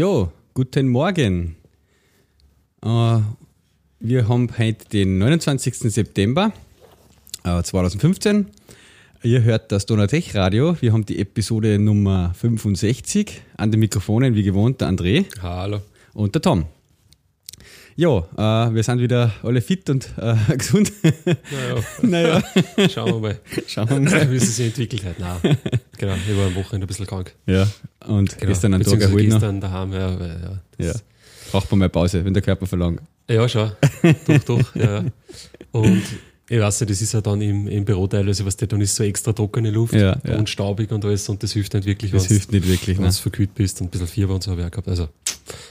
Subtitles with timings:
[0.00, 1.56] Jo, guten Morgen.
[2.82, 3.18] Äh,
[3.98, 5.74] wir haben heute den 29.
[5.92, 6.54] September
[7.44, 8.46] äh, 2015.
[9.22, 10.74] Ihr hört das Donatech Radio.
[10.80, 13.42] Wir haben die Episode Nummer 65.
[13.58, 15.82] An den Mikrofonen, wie gewohnt, der André Hallo.
[16.14, 16.64] und der Tom.
[17.94, 20.92] Ja, äh, wir sind wieder alle fit und äh, gesund.
[22.00, 22.42] Naja,
[22.78, 24.32] naja, schauen wir mal, schauen wir mal.
[24.32, 25.18] wie es sich entwickelt hat.
[25.18, 25.58] Nein,
[26.00, 27.34] genau, ich war am Wochenende ein bisschen krank.
[27.46, 27.66] Ja,
[28.06, 28.48] und Genau.
[28.48, 29.34] gestern einen Tag erholt noch.
[29.38, 30.92] gestern daheim, ja, weil, ja, Ja.
[31.52, 33.00] Braucht man mal Pause, wenn der Körper verlangt.
[33.28, 33.48] ja.
[33.48, 33.70] schon,
[34.26, 34.74] doch, doch.
[34.74, 35.04] Ja.
[35.72, 36.02] Und
[36.52, 38.96] ich weiß nicht, das ist ja dann im, im Büro teilweise, was der dann ist
[38.96, 40.36] so extra trockene Luft Ja, ja.
[40.36, 42.96] und staubig und alles und das hilft nicht wirklich, Das wenn hilft nicht wirklich.
[42.96, 43.12] du Ne?
[43.12, 44.88] verkühlt bist und ein bisschen Fieber und so habe ich auch gehabt.
[44.88, 45.08] Also,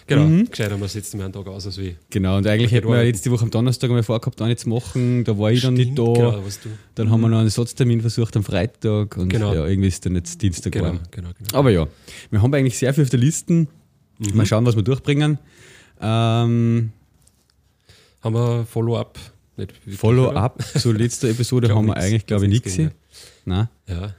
[0.08, 0.49] genau, Mhm.
[0.49, 1.95] gescheiter, man setzt mir einen Tag aus, als wie.
[2.09, 4.69] Genau, und eigentlich hätten wir du- jetzt die Woche am Donnerstag mal vorgehabt, eine zu
[4.69, 5.25] machen.
[5.25, 6.03] Da war ich dann nicht da.
[6.05, 6.69] Stimmt, Genau, du.
[6.95, 9.53] Dann haben wir noch einen Ersatztermin versucht am Freitag und Genau.
[9.53, 11.03] ja, irgendwie ist dann jetzt Dienstag Genau, geworden.
[11.11, 11.59] genau, genau.
[11.59, 11.88] Aber ja,
[12.31, 13.52] wir haben eigentlich sehr viel auf der Liste.
[13.53, 13.67] Mhm.
[14.33, 15.39] Mal schauen, was wir durchbringen.
[16.02, 16.91] Ähm,
[18.21, 19.17] Haben wir Follow-up?
[19.97, 22.05] Follow-up zur letzten Episode haben wir nix.
[22.05, 22.91] eigentlich, glaube ich, nichts gesehen.
[23.45, 23.67] Nein.
[23.88, 24.13] Ja,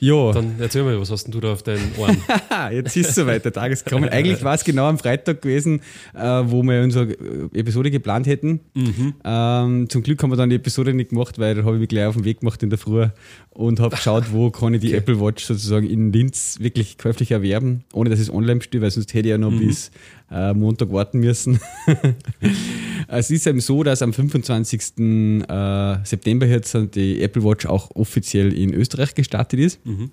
[0.00, 2.16] Ja, dann erzähl mal, was hast denn du da auf deinen Ohren?
[2.72, 4.08] Jetzt ist es soweit, der Tag ist gekommen.
[4.08, 5.80] Eigentlich war es genau am Freitag gewesen,
[6.14, 7.10] äh, wo wir unsere
[7.54, 8.60] Episode geplant hätten.
[8.74, 9.14] Mhm.
[9.24, 11.88] Ähm, zum Glück haben wir dann die Episode nicht gemacht, weil da habe ich mich
[11.88, 13.06] gleich auf den Weg gemacht in der Früh
[13.50, 14.96] und habe geschaut, wo kann ich die Okay.
[14.98, 18.90] Apple Watch sozusagen in Linz wirklich käuflich erwerben, ohne dass ich es online bestelle, weil
[18.90, 19.66] sonst hätte ich ja noch Mhm.
[19.68, 19.90] bis
[20.30, 21.60] äh, Montag warten müssen.
[23.08, 24.80] es ist eben so, dass am 25.
[24.98, 29.84] Äh, September jetzt die Apple Watch auch offiziell in Österreich gestartet ist.
[29.86, 30.10] Mhm.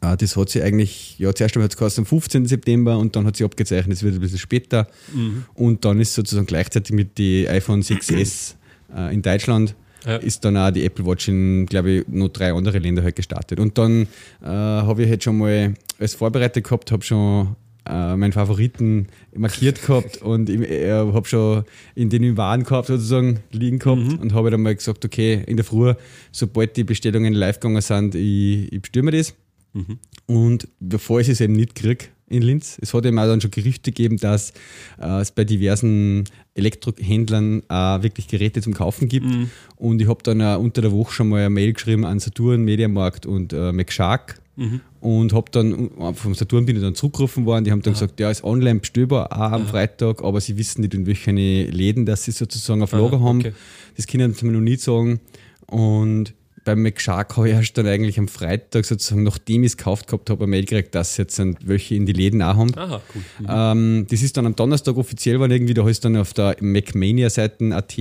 [0.00, 2.46] Äh, Das hat sie eigentlich, ja, zuerst einmal hat es am 15.
[2.46, 4.88] September und dann hat sie abgezeichnet, es wird ein bisschen später.
[5.14, 5.44] Mhm.
[5.54, 8.54] Und dann ist sozusagen gleichzeitig mit die iPhone 6S
[8.96, 9.74] äh, in Deutschland
[10.06, 10.16] Ja.
[10.16, 13.60] ist dann auch die Apple Watch in, glaube ich, noch drei andere Länder halt gestartet.
[13.60, 14.02] Und dann
[14.42, 17.54] äh, habe ich halt schon mal als vorbereitet gehabt, habe schon
[17.88, 23.40] äh, meinen Favoriten markiert gehabt und ich äh, habe schon in den Waren gehabt, sozusagen
[23.50, 24.18] liegen gehabt Mhm.
[24.18, 25.94] und habe dann mal gesagt, okay, in der Früh,
[26.30, 29.34] sobald die Bestellungen live gegangen sind, ich, ich bestelle mir das.
[29.72, 29.98] Mhm.
[30.26, 33.50] Und bevor ich es eben nicht kriege in Linz, es hat eben auch dann schon
[33.50, 34.52] Gerüchte gegeben, dass
[35.00, 39.26] äh, es bei diversen Elektrohändlern auch wirklich Geräte zum Kaufen gibt.
[39.26, 39.50] Mhm.
[39.76, 42.62] Und ich habe dann auch unter der Woche schon mal eine Mail geschrieben an Saturn,
[42.62, 44.40] Mediamarkt und äh, McShark.
[44.56, 44.80] Mhm.
[45.00, 48.20] Und habe dann, äh, vom Saturn bin ich dann zurückgerufen worden, die haben dann gesagt,
[48.20, 52.24] ja, ist online bestellbar, auch am Freitag, aber sie wissen nicht, in welchen Läden das
[52.24, 53.38] sie sozusagen auf Aha, Lager haben.
[53.38, 53.52] okay.
[53.96, 55.20] Das können sie mir noch nie sagen.
[55.66, 60.06] Und beim McShark habe ich erst dann eigentlich am Freitag sozusagen, nachdem ich es gekauft
[60.06, 62.76] gehabt habe, eine Mail gekriegt, dass jetzt sind welche in die Läden auch haben.
[62.76, 63.22] Aha, cool.
[63.40, 63.46] Mhm.
[63.48, 67.98] Ähm, das ist dann am Donnerstag offiziell war irgendwie, da ist dann auf der MacMania-Seiten.at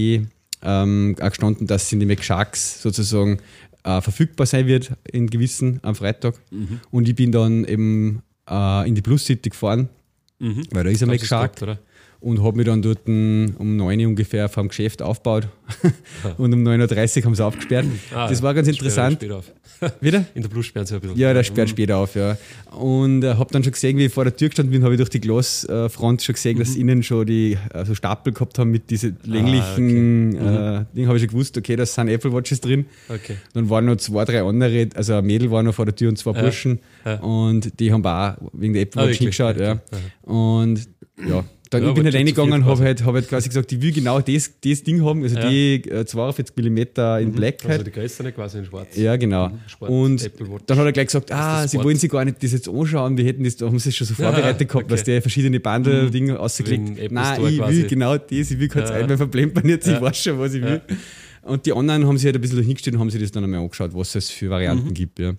[0.63, 3.40] ähm, auch gestanden, dass in die MacSharks sozusagen
[3.84, 6.36] äh, verfügbar sein wird in gewissen am Freitag.
[6.52, 6.80] Mhm.
[6.92, 9.90] Und ich bin dann eben äh, in die Plus City gefahren,
[10.40, 10.64] Mhm.
[10.72, 11.80] weil da ist Hast du's MacShark gehabt?
[12.22, 15.48] Und habe mich dann dort um 9 Uhr ungefähr vom Geschäft aufgebaut
[16.38, 17.86] und um 9.30 Uhr haben sie aufgesperrt.
[18.14, 19.16] Ah, das war ganz interessant.
[19.16, 19.52] Später auf.
[20.02, 20.26] Wieder?
[20.36, 21.18] In der Plus sperren sie ein bisschen.
[21.18, 22.38] Ja, der sperrt später auf, ja.
[22.72, 24.98] Und äh, habe dann schon gesehen, wie ich vor der Tür gestanden bin, habe ich
[25.00, 28.92] durch die Glasfront schon gesehen, dass innen schon die äh, so Stapel gehabt haben mit
[28.92, 31.08] diesen länglichen äh, Dingen.
[31.08, 32.86] Habe ich schon gewusst, okay, da sind Apple Watches drin.
[33.09, 33.38] Okay.
[33.53, 36.18] Dann waren noch zwei, drei andere, also ein Mädel war noch vor der Tür und
[36.18, 36.80] zwei Ja, Burschen.
[37.03, 37.16] ja.
[37.20, 39.36] Und die haben auch wegen der Apple Ah, Watch wirklich?
[39.36, 39.59] hingeschaut.
[39.59, 39.80] Ja.
[40.22, 40.88] Und
[41.28, 42.84] ja, dann Ja, ich bin halt zu reingegangen und habe quasi.
[42.84, 45.50] halt, hab halt quasi gesagt, ich will genau das, das Ding haben, also Ja.
[45.50, 46.78] die äh, 42 mm
[47.22, 47.72] in Black halt.
[47.72, 48.96] Also die größere quasi in schwarz.
[48.96, 49.50] Ja, genau.
[49.50, 50.30] Mhm, Sport, und
[50.68, 53.26] dann hat er gleich gesagt, ah, sie wollen sich gar nicht das jetzt anschauen, wir
[53.26, 54.94] hätten das, da haben sie es schon so vorbereitet gehabt, okay.
[54.94, 56.38] dass der verschiedene Bundle-Dinge im
[56.98, 57.78] Apple Nein, ich quasi.
[57.78, 58.92] will genau das, ich will keine Ja.
[58.92, 60.02] Zeit mehr verplempern jetzt, ich Ja.
[60.02, 60.68] weiß schon, was ich Ja.
[60.72, 60.82] will.
[61.44, 63.62] Und die anderen haben sich halt ein bisschen hingestellt und haben sich das dann einmal
[63.62, 64.94] angeschaut, was es für Varianten Mhm.
[64.94, 65.17] gibt.
[65.20, 65.34] Ja,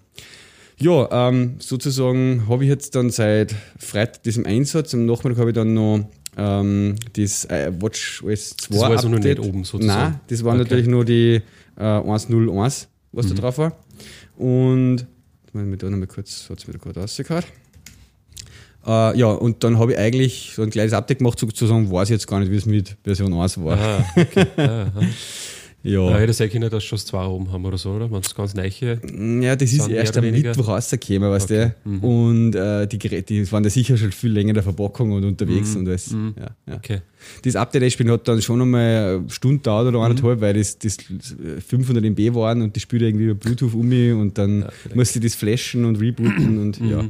[0.79, 5.51] ja ähm, sozusagen habe ich jetzt dann seit Freitag das im Einsatz, am Nachmittag habe
[5.51, 9.65] ich dann noch ähm, das äh, Watch OS 2 Das war also noch nicht oben
[9.65, 10.13] sozusagen.
[10.13, 10.65] Nein, das waren Okay.
[10.65, 11.43] natürlich nur die
[11.77, 13.77] äh, 101, was da drauf war.
[14.37, 15.07] Und
[15.49, 17.45] ich mir da nochmal kurz, hat es da gerade rausgehauen.
[18.87, 22.15] Äh, ja, und dann habe ich eigentlich so ein kleines Update gemacht, sozusagen weiß ich
[22.15, 23.79] jetzt gar nicht, wie es mit Version 1 war.
[23.79, 24.47] Aha, okay.
[24.57, 25.01] ja, aha.
[25.85, 26.11] Ja.
[26.11, 28.11] Ja, hätte sein können, dass schon zwei oben haben oder so, oder?
[28.11, 29.01] Wenn es ganz neiche.
[29.41, 30.51] Ja, das ist erst am weniger?
[30.51, 31.75] Mittwoch rausgekommen, weißt du.
[31.85, 35.25] Und äh, die Geräte, die waren da sicher schon viel länger in der Verpackung und
[35.25, 36.15] unterwegs und alles.
[36.37, 36.77] Ja, ja.
[36.77, 37.01] Okay.
[37.43, 40.97] Das Update-Spiel hat dann schon einmal eine Stunde dauert oder eineinhalb, weil das, das
[41.67, 44.97] 500 MB waren und die spielt irgendwie über Bluetooth um mich und dann vielleicht.
[44.97, 47.05] musste ich das flashen und rebooten und ja.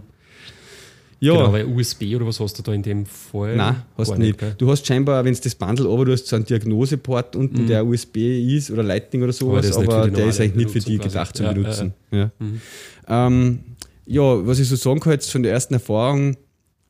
[1.25, 3.55] Ja, Genau, weil USB oder was hast du da in dem Fall?
[3.57, 4.39] nein, hast du nicht.
[4.39, 4.55] gell?
[4.59, 7.87] Du hast scheinbar, wenn du das Bundle aber du hast so einen Diagnoseport unten, der
[7.87, 8.17] USB
[8.57, 9.83] ist oder Lightning oder sowas, Mhm.
[9.83, 11.95] nicht aber, die der ist eigentlich nicht für die gedacht zum Ja, Benutzen.
[12.11, 12.31] Ja.
[13.09, 13.61] Ähm,
[14.07, 16.37] ja, was ich so sagen kann jetzt von der ersten Erfahrung,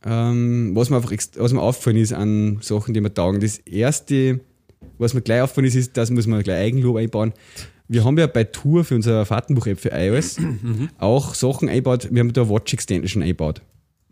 [0.05, 3.41] ähm, was mir einfach was mir aufgefallen ist an Sachen, die mir taugen.
[3.41, 4.41] Das erste,
[4.99, 7.33] was mir gleich aufgefallen ist, ist, das muss man gleich Eigenlob einbauen.
[7.89, 10.37] Wir haben ja bei Tour für unser Fahrtenbuch-App für iOS
[10.99, 12.09] auch Sachen eingebaut.
[12.11, 13.61] Wir haben da Watch Extension eingebaut.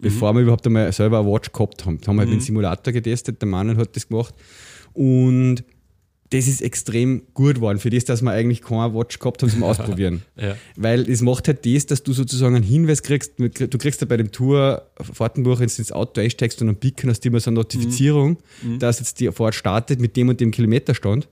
[0.00, 1.98] Bevor wir überhaupt einmal selber eine Watch gehabt haben.
[1.98, 4.34] Das haben wir halt mit dem Simulator getestet, der Manuel hat das gemacht.
[4.92, 5.64] Und
[6.30, 9.62] das ist extrem gut geworden, für das, dass wir eigentlich keine Watch gehabt haben zum
[9.64, 10.22] Ausprobieren.
[10.36, 10.56] Ja.
[10.76, 14.16] Weil es macht halt das, dass du sozusagen einen Hinweis kriegst, du kriegst ja bei
[14.16, 17.50] dem Tour Fahrtenbuch, wenn du ins Auto einsteigst und dann Beacon hast du immer so
[17.50, 18.38] eine Notifizierung,
[18.78, 21.28] dass jetzt die Fahrt startet mit dem und dem Kilometerstand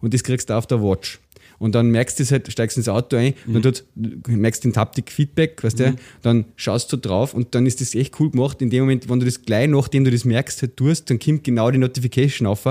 [0.00, 1.18] und das kriegst du auf der Watch.
[1.58, 4.64] Und dann merkst du es halt, steigst ins Auto ein und dann tut, du merkst
[4.64, 8.62] den Taptic-Feedback, weißt du, dann schaust du drauf und dann ist das echt cool gemacht.
[8.62, 11.44] In dem Moment, wenn du das gleich, nachdem du das merkst, halt tust, dann kommt
[11.44, 12.62] genau die Notification auf,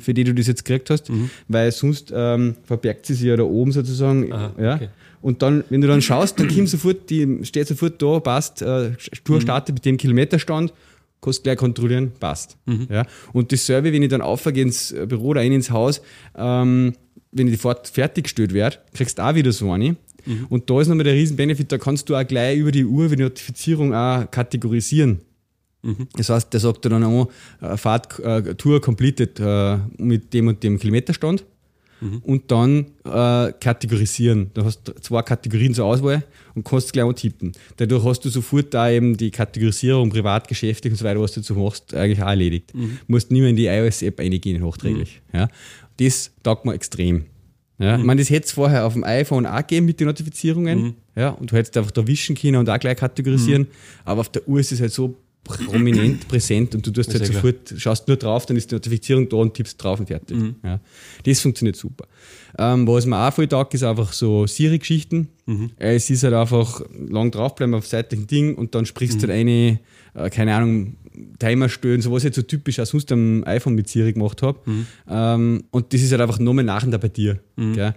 [0.00, 1.10] für die du das jetzt gekriegt hast,
[1.48, 4.32] weil sonst ähm, verbergt sie sich ja da oben sozusagen.
[4.32, 4.74] Aha, ja.
[4.76, 4.88] okay.
[5.24, 8.90] Und dann, wenn du dann schaust, dann kommt sofort, die steht sofort da, passt, äh,
[9.24, 10.74] Tour startet mit dem Kilometerstand,
[11.22, 12.58] kannst gleich kontrollieren, passt.
[12.90, 13.06] Ja.
[13.32, 16.02] Und dasselbe, wenn ich dann aufgehe ins Büro oder rein ins Haus,
[16.36, 16.92] ähm,
[17.34, 19.96] wenn die Fahrt fertiggestellt wird, kriegst du auch wieder so eine.
[20.48, 23.16] Und da ist nochmal der Riesen-Benefit, da kannst du auch gleich über die Uhr, über
[23.16, 25.20] die Notifizierung auch kategorisieren.
[26.16, 30.48] Das heißt, der sagt dir dann auch, äh, Fahrt, äh, Tour completed äh, mit dem
[30.48, 31.44] und dem Kilometerstand
[32.22, 34.50] und dann äh, kategorisieren.
[34.54, 37.52] Da hast du zwei Kategorien zur Auswahl und kannst gleich antippen.
[37.76, 41.40] Dadurch hast du sofort da eben die Kategorisierung privat, geschäftlich und so weiter, was du
[41.40, 42.72] dazu machst, eigentlich auch erledigt.
[43.06, 45.20] Musst nicht mehr in die iOS-App eingehen, nachträglich.
[45.32, 45.48] Ja.
[45.98, 47.24] Das taugt mir extrem.
[47.78, 50.94] Ja, Ich meine, das hätte es vorher auf dem iPhone auch gegeben mit den Notifizierungen.
[51.16, 53.66] Ja, und du hättest einfach da wischen können und auch gleich kategorisieren.
[54.04, 57.74] Aber auf der Uhr ist es halt so prominent präsent und du tust halt sofort,
[57.76, 60.36] schaust nur drauf, dann ist die Notifizierung da und tippst drauf und fertig.
[60.62, 60.80] Ja.
[61.24, 62.06] Das funktioniert super.
[62.58, 65.28] Ähm, was mir auch voll taugt, ist einfach so Siri-Geschichten.
[65.78, 69.38] Äh, Es ist halt einfach lang draufbleiben auf seitlichen Ding und dann sprichst du halt
[69.38, 69.80] eine,
[70.14, 70.94] äh, keine Ahnung,
[71.38, 74.42] Timer stellen, so was ich jetzt so typisch auch sonst am iPhone mit Siri gemacht
[74.42, 74.58] habe.
[75.08, 77.38] Ähm, und das ist halt einfach nochmal nachher bei dir.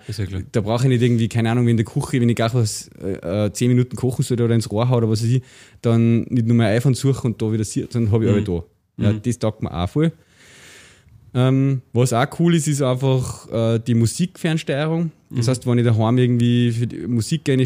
[0.08, 0.42] Ist ja klar.
[0.52, 2.90] Da brauche ich nicht irgendwie, keine Ahnung, wenn in der Küche, wenn ich gar was
[3.02, 5.42] äh, äh, 10 Minuten kochen soll oder ins Rohr haue oder was weiß ich,
[5.82, 8.64] dann nicht nur mein iPhone suchen und da wieder, Siri- dann habe ich alle da.
[9.04, 10.12] Ja, das taugt mir auch voll.
[11.34, 15.12] Ähm, was auch cool ist, ist einfach äh, die Musikfernsteuerung.
[15.30, 17.60] Das heißt, wenn ich daheim irgendwie für die Musik rein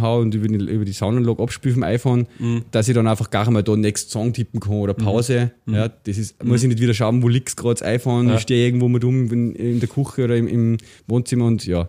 [0.00, 2.26] hau und über die, über die Soundanlage abspiele vom iPhone,
[2.70, 5.52] dass ich dann einfach gar mal da Next Song tippen kann oder Pause.
[5.66, 8.34] Ja, das ist, muss ich nicht wieder schauen, wo liegt gerade das iPhone, Ja.
[8.36, 10.76] ich stehe irgendwo mal dumm in, in der Küche oder im, im
[11.06, 11.88] Wohnzimmer und ja.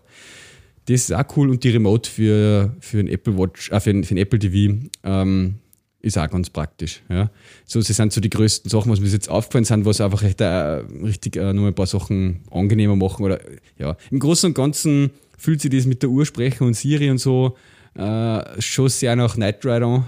[0.87, 4.03] Das ist auch cool und die Remote für, für ein Apple Watch, äh, für, ein,
[4.03, 5.55] für ein Apple TV ähm,
[6.01, 7.01] ist auch ganz praktisch.
[7.09, 7.31] Ja.
[7.65, 10.41] So, das sind so die größten Sachen, was mir jetzt aufgefallen sind, was einfach echt,
[10.41, 13.25] äh, richtig äh, noch ein paar Sachen angenehmer machen.
[13.25, 13.39] Oder,
[13.79, 13.97] ja.
[14.11, 15.09] Im Großen und Ganzen
[15.39, 17.55] fühlt sich das mit der Uhr sprechen und Siri und so
[17.97, 20.05] äh, schon sehr nach Night Ride an.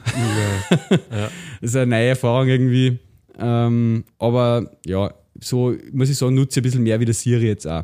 [1.11, 1.29] Ja.
[1.61, 2.99] Das ist eine neue Erfahrung irgendwie.
[3.39, 7.47] Ähm, aber ja, so muss ich sagen, nutze ich ein bisschen mehr wie der Siri
[7.47, 7.83] jetzt auch.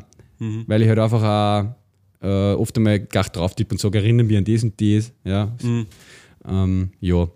[0.66, 1.74] Weil ich halt einfach auch
[2.26, 5.12] äh, oft einmal gar drauf tippe und sage, erinnere mich an das und das.
[5.24, 5.54] Ja.
[6.46, 7.28] Ähm, ja.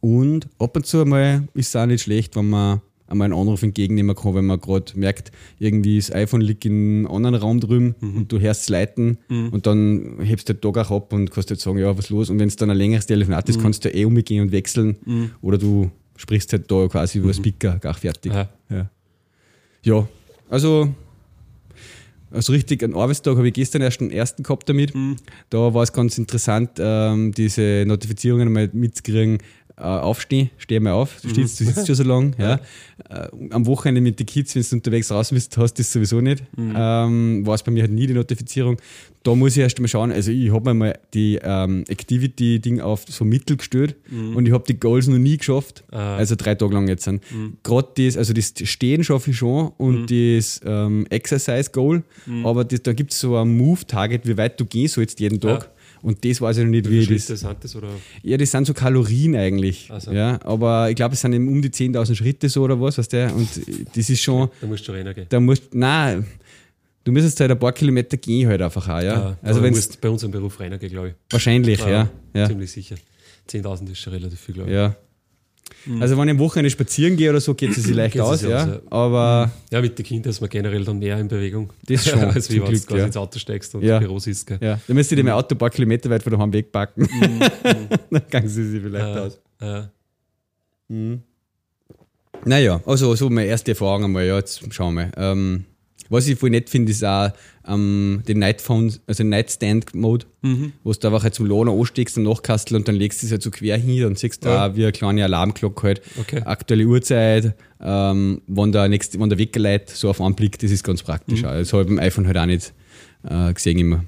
[0.00, 3.62] Und ab und zu mal ist es auch nicht schlecht, wenn man einmal einen Anruf
[3.62, 7.94] entgegennehmen kann, wenn man gerade merkt, irgendwie das iPhone liegt in einem anderen Raum drüben
[8.00, 11.50] und du hörst es leiten und dann hebst du den Tag auch ab und kannst
[11.50, 12.30] halt sagen, ja, was los?
[12.30, 14.96] Und wenn es dann ein längeres Telefonat ist, kannst du eh umgehen und wechseln
[15.42, 18.32] oder du sprichst halt da quasi über Speaker gar fertig.
[18.32, 18.48] Ja.
[18.70, 18.90] Ja.
[19.82, 20.08] ja,
[20.48, 20.94] also
[22.32, 24.92] also richtig, einen Arbeitstag habe ich gestern erst den ersten gehabt damit.
[25.50, 29.38] Da war es ganz interessant, ähm, diese Notifizierungen mal mitzukriegen.
[29.80, 32.34] Äh, aufstehen, steh mal auf, du, stehst, du sitzt schon so lang.
[32.38, 32.60] Ja.
[33.08, 36.20] Äh, am Wochenende mit den Kids, wenn du unterwegs raus bist, hast du das sowieso
[36.20, 36.42] nicht.
[36.58, 38.76] Ähm, war es bei mir halt nie die Notifizierung.
[39.22, 43.04] Da muss ich erst mal schauen, also ich habe mir mal die ähm, Activity-Ding auf
[43.08, 43.96] so Mittel gestellt
[44.34, 45.82] und ich habe die Goals noch nie geschafft.
[45.92, 46.16] Ah.
[46.16, 47.22] Also drei Tage lang jetzt sind.
[47.62, 52.02] Gerade das, also das Stehen schaffe ich schon und das ähm, Exercise-Goal,
[52.44, 55.62] aber das, da gibt es so ein Move-Target, wie weit du gehen sollst jeden Tag.
[55.62, 55.70] Ja.
[56.02, 57.26] Und das weiß ich noch nicht, wie Wie das.
[57.26, 57.76] sind das?
[57.76, 57.88] Oder?
[58.22, 59.88] Ja, das sind so Kalorien eigentlich.
[59.92, 60.12] Ach so.
[60.12, 63.12] Ja, aber ich glaube, es sind eben um die 10.000 Schritte so oder was, weißt
[63.12, 63.32] du?
[63.34, 63.48] Und
[63.94, 65.26] das ist schon, Da musst du rennen gehen.
[65.28, 66.26] da musst, nein,
[67.04, 69.02] du müsstest halt ein paar Kilometer gehen halt einfach auch, ja.
[69.02, 71.14] Ja, also du musst bei uns im Beruf rennen gehen, glaube ich.
[71.30, 72.08] wahrscheinlich, ja.
[72.34, 72.46] ja.
[72.48, 72.96] Ziemlich sicher.
[73.50, 74.76] 10.000 ist schon relativ viel, glaube ich.
[74.76, 74.96] Ja.
[76.00, 78.62] Also wenn ich am Wochenende spazieren gehe oder so, geht es sich leicht aus, ja.
[78.62, 78.80] aus, ja.
[78.90, 81.72] Aber Ja, mit den Kindern ist man generell dann mehr in Bewegung.
[81.86, 83.06] Das schon, Als wie wenn du quasi ja.
[83.06, 83.96] ins Auto steigst und Ja.
[83.98, 84.46] im Büro sitzt.
[84.46, 84.58] Gell?
[84.60, 87.08] ja, dann müsste ich mein Auto ein paar Kilometer weit von daheim wegpacken.
[88.10, 89.40] dann kann sie sich vielleicht Äh, aus.
[89.60, 91.16] äh,
[92.44, 95.12] Naja, also so meine erste Erfahrung einmal, ja, jetzt schauen wir mal.
[95.16, 95.64] Ähm,
[96.10, 97.30] Was ich voll nett finde, ist auch
[97.66, 100.26] ähm, den Nightphone, also Nightstand-Mode,
[100.82, 103.32] wo du da einfach halt zum Lohner ansteckst und nachkastel und dann legst du es
[103.32, 104.76] halt so quer hin und siehst da Ja.
[104.76, 106.02] wie eine kleine Alarmglocke halt.
[106.18, 106.42] Okay.
[106.44, 110.70] Aktuelle Uhrzeit, ähm, wann der nächste, wann der Wecker leitet, so auf einen Blick, das
[110.72, 111.44] ist ganz praktisch.
[111.44, 111.52] auch.
[111.52, 112.74] Das habe ich beim iPhone halt auch nicht
[113.28, 114.04] äh, gesehen immer.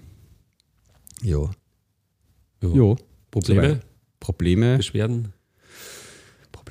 [1.23, 1.49] Ja.
[2.63, 2.69] Ja.
[2.69, 2.97] Ja.
[3.31, 3.81] Probleme.
[4.21, 4.77] Probleme.
[4.77, 5.33] Beschwerden.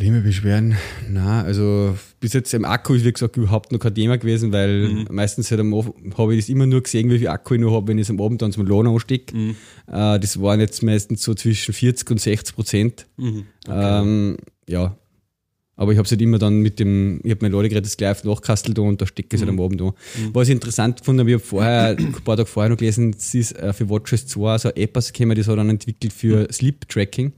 [0.01, 0.77] Probleme, Beschwerden?
[1.11, 4.87] Na, also bis jetzt im Akku ist wie gesagt überhaupt noch kein Thema gewesen, weil
[4.87, 5.07] Mhm.
[5.11, 7.99] meistens halt habe ich das immer nur gesehen, wie viel Akku ich noch habe, wenn
[7.99, 9.37] ich es am Abend dann zum Lohn anstecke.
[9.37, 9.55] Mhm.
[9.85, 13.05] Äh, das waren jetzt meistens so zwischen 40 und 60 Prozent.
[13.17, 13.45] Mhm.
[13.69, 14.97] Ähm, ja.
[15.81, 18.21] Aber ich habe es halt immer dann mit dem, ich habe mein Ladegerät das gleich
[18.21, 19.95] da und da stecke ich es halt am Abend da.
[20.31, 23.33] Was ich interessant fand, habe ich hab vorher, ein paar Tage vorher noch gelesen, es
[23.33, 26.87] ist äh, für Watches 2 so eine App rausgekommen, die hat dann entwickelt für Sleep
[26.87, 27.31] Tracking.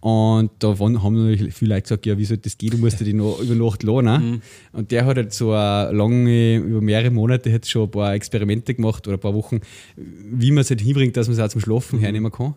[0.00, 3.00] Und da waren, haben natürlich viele Leute gesagt, ja, wie soll das gehen, du musst
[3.00, 4.40] ja die noch über Nacht laden.
[4.72, 8.72] Und der hat halt so eine lange, über mehrere Monate jetzt schon ein paar Experimente
[8.72, 9.62] gemacht oder ein paar Wochen,
[9.96, 12.54] wie man es halt hinbringt, dass man es auch zum Schlafen hernehmen kann.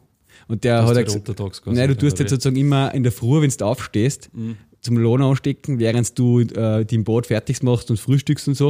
[0.48, 3.02] Und der Dass hat halt halt gesagt, Nein, du nicht, tust jetzt sozusagen immer in
[3.02, 4.30] der Früh, wenn du aufstehst,
[4.82, 8.70] zum Lohn anstecken, während du äh, die im Bad fertig machst und frühstückst und so.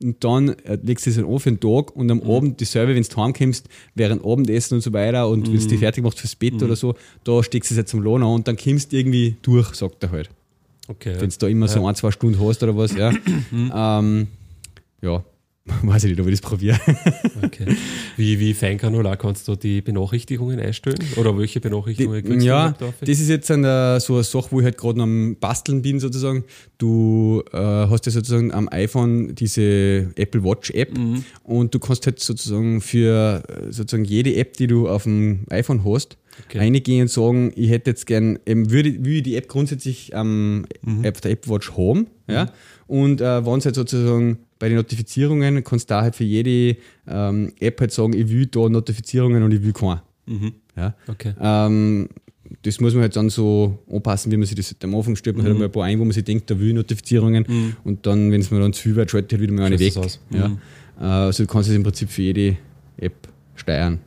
[0.00, 2.94] Und dann äh, legst du es dann an für den Tag und am Abend dasselbe,
[2.94, 6.36] wenn du heimkommst, während Abendessen und so weiter und wenn du dich fertig machst fürs
[6.36, 8.96] Bett oder so, da steckst du es jetzt zum Lohn an und dann kommst du
[8.96, 10.30] irgendwie durch, sagt er halt.
[10.86, 11.20] Okay, ja.
[11.20, 13.12] Wenn du da immer so ein, zwei Stunden hast oder was, ja.
[13.52, 14.28] ähm,
[15.02, 15.24] ja,
[15.82, 16.78] weiß ich nicht, ob ich das probiere.
[17.42, 17.76] okay.
[18.16, 20.98] Wie, wie Feingranular kannst du die Benachrichtigungen einstellen?
[21.16, 22.94] Oder welche Benachrichtigungen kriegst ja, du auf?
[23.00, 26.44] das ist jetzt eine, so eine Sache, wo ich halt gerade am Basteln bin sozusagen.
[26.78, 31.24] Du äh, hast ja sozusagen am iPhone diese Apple Watch App Mhm.
[31.44, 35.84] und du kannst halt sozusagen für äh, sozusagen jede App, die du auf dem iPhone
[35.84, 36.16] hast,
[36.48, 36.58] Okay.
[36.58, 40.66] reingehen und sagen, ich hätte jetzt gern, eben würde, würde ich die App grundsätzlich am
[40.82, 41.02] Mhm.
[41.04, 42.52] App der Apple Watch haben, ja.
[42.86, 46.76] Und äh, wenn es halt sozusagen bei den Notifizierungen kannst du da halt für jede
[47.08, 50.02] ähm, App halt sagen, ich will da Notifizierungen und ich will keine.
[50.26, 50.52] Mhm.
[50.76, 50.94] Ja.
[51.06, 51.34] Okay.
[51.40, 52.08] Ähm,
[52.62, 55.36] das muss man halt dann so anpassen, wie man sich das halt am Anfang stellt.
[55.36, 55.48] Man Mhm.
[55.48, 57.74] halt einmal ein paar ein, wo man sich denkt, da will ich Notifizierungen.
[57.84, 59.96] Und dann, wenn es mir dann zu viel wird, schaltet halt wieder mal eine weg.
[59.96, 60.18] Aus.
[60.30, 60.48] Ja.
[60.48, 60.58] Mhm.
[61.00, 62.56] Äh, also du kannst es im Prinzip für jede
[62.96, 63.14] App
[63.54, 64.00] steuern.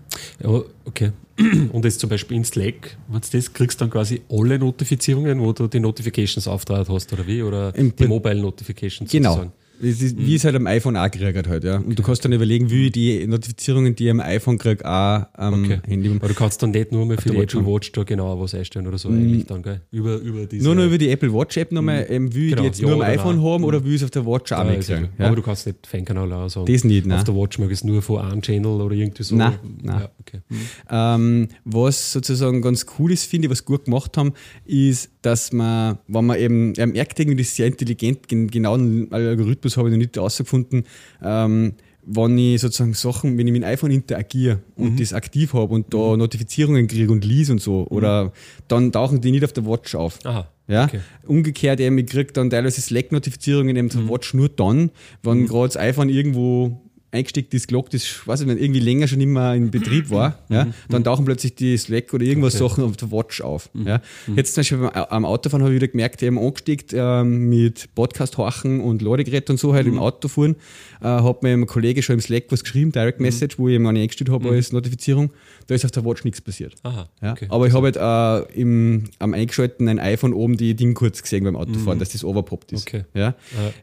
[0.43, 1.11] Ja, okay.
[1.71, 5.53] Und jetzt zum Beispiel in Slack, wenn du das kriegst, dann quasi alle Notifizierungen, wo
[5.53, 7.41] du die Notifications auftragen hast, oder wie?
[7.41, 9.29] Oder Im die Mobile Notifications Genau.
[9.29, 9.53] sozusagen.
[9.81, 11.77] Ist, Wie es halt am iPhone auch gekriegt halt, ja.
[11.77, 15.25] Und du kannst dann überlegen, wie ich die Notifizierungen, die ich am iPhone kriege, auch
[15.33, 15.79] am Okay.
[15.87, 16.09] Handy.
[16.09, 17.67] Aber du kannst dann nicht nur mehr für der die Watch Apple.
[17.67, 19.81] Watch da genauer was einstellen oder so eigentlich dann, gell?
[19.91, 20.63] Über, über diese...
[20.63, 22.87] Nur noch über die Apple Watch App nochmal, ähm, will ich Genau, die jetzt ja
[22.87, 23.45] nur am iPhone nein.
[23.45, 25.09] haben oder will ich es auf der Watch auch mal ja gut.
[25.17, 25.25] Ja.
[25.25, 26.71] Aber du kannst nicht Feinkanal auch sagen.
[26.71, 27.17] Das nicht, nein.
[27.17, 29.35] Auf der Watch mag es nur von einem Channel oder irgendwie so.
[29.35, 29.99] Nein, nein.
[30.01, 30.41] Ja, okay.
[30.89, 34.33] Ähm, was sozusagen ganz cool ist, finde ich, was gut gemacht haben,
[34.65, 38.73] ist, dass man, wenn man eben, er merkt irgendwie, das ist sehr intelligent, gen genau
[38.73, 40.83] einen Algorithmus habe ich noch nicht rausgefunden,
[41.23, 41.73] ähm,
[42.03, 45.93] wenn ich sozusagen Sachen, wenn ich mit dem iPhone interagiere und das aktiv habe und
[45.93, 48.33] da Notifizierungen kriege und lese und so, oder
[48.67, 50.17] dann tauchen die nicht auf der Watch auf.
[50.25, 50.49] Aha.
[50.67, 50.85] Ja?
[50.85, 51.01] Okay.
[51.27, 54.89] Umgekehrt eben, ich kriege dann teilweise Slack-Notifizierungen eben zur Watch nur dann,
[55.21, 56.81] wenn gerade das iPhone irgendwo
[57.11, 60.67] eingesteckt ist, gelockt ist, weiß ich nicht, irgendwie länger schon immer in Betrieb war, ja,
[60.89, 62.69] dann tauchen plötzlich die Slack oder irgendwas Okay.
[62.69, 63.69] Sachen auf der Watch auf.
[63.73, 64.01] Ja.
[64.35, 68.37] Jetzt zum Beispiel beim, am Autofahren habe ich wieder gemerkt, eben angesteckt ähm, mit Podcast
[68.37, 70.55] horchen und Ladegerät und so halt im Auto fahren,
[71.01, 73.85] äh, hat mir ein Kollege schon im Slack was geschrieben, Direct Message, wo ich ihm
[73.85, 75.31] eine eingestellt habe als Notifizierung,
[75.67, 76.75] da ist auf der Watch nichts passiert.
[76.83, 77.09] Aha.
[77.21, 77.47] Ja, okay.
[77.49, 81.55] Aber ich habe halt äh, im, am eingeschalteten iPhone oben die Ding kurz gesehen beim
[81.55, 82.93] Autofahren, dass das overpoppt ist.
[82.93, 82.99] Mhm.
[82.99, 83.05] Okay.
[83.13, 83.35] Ja?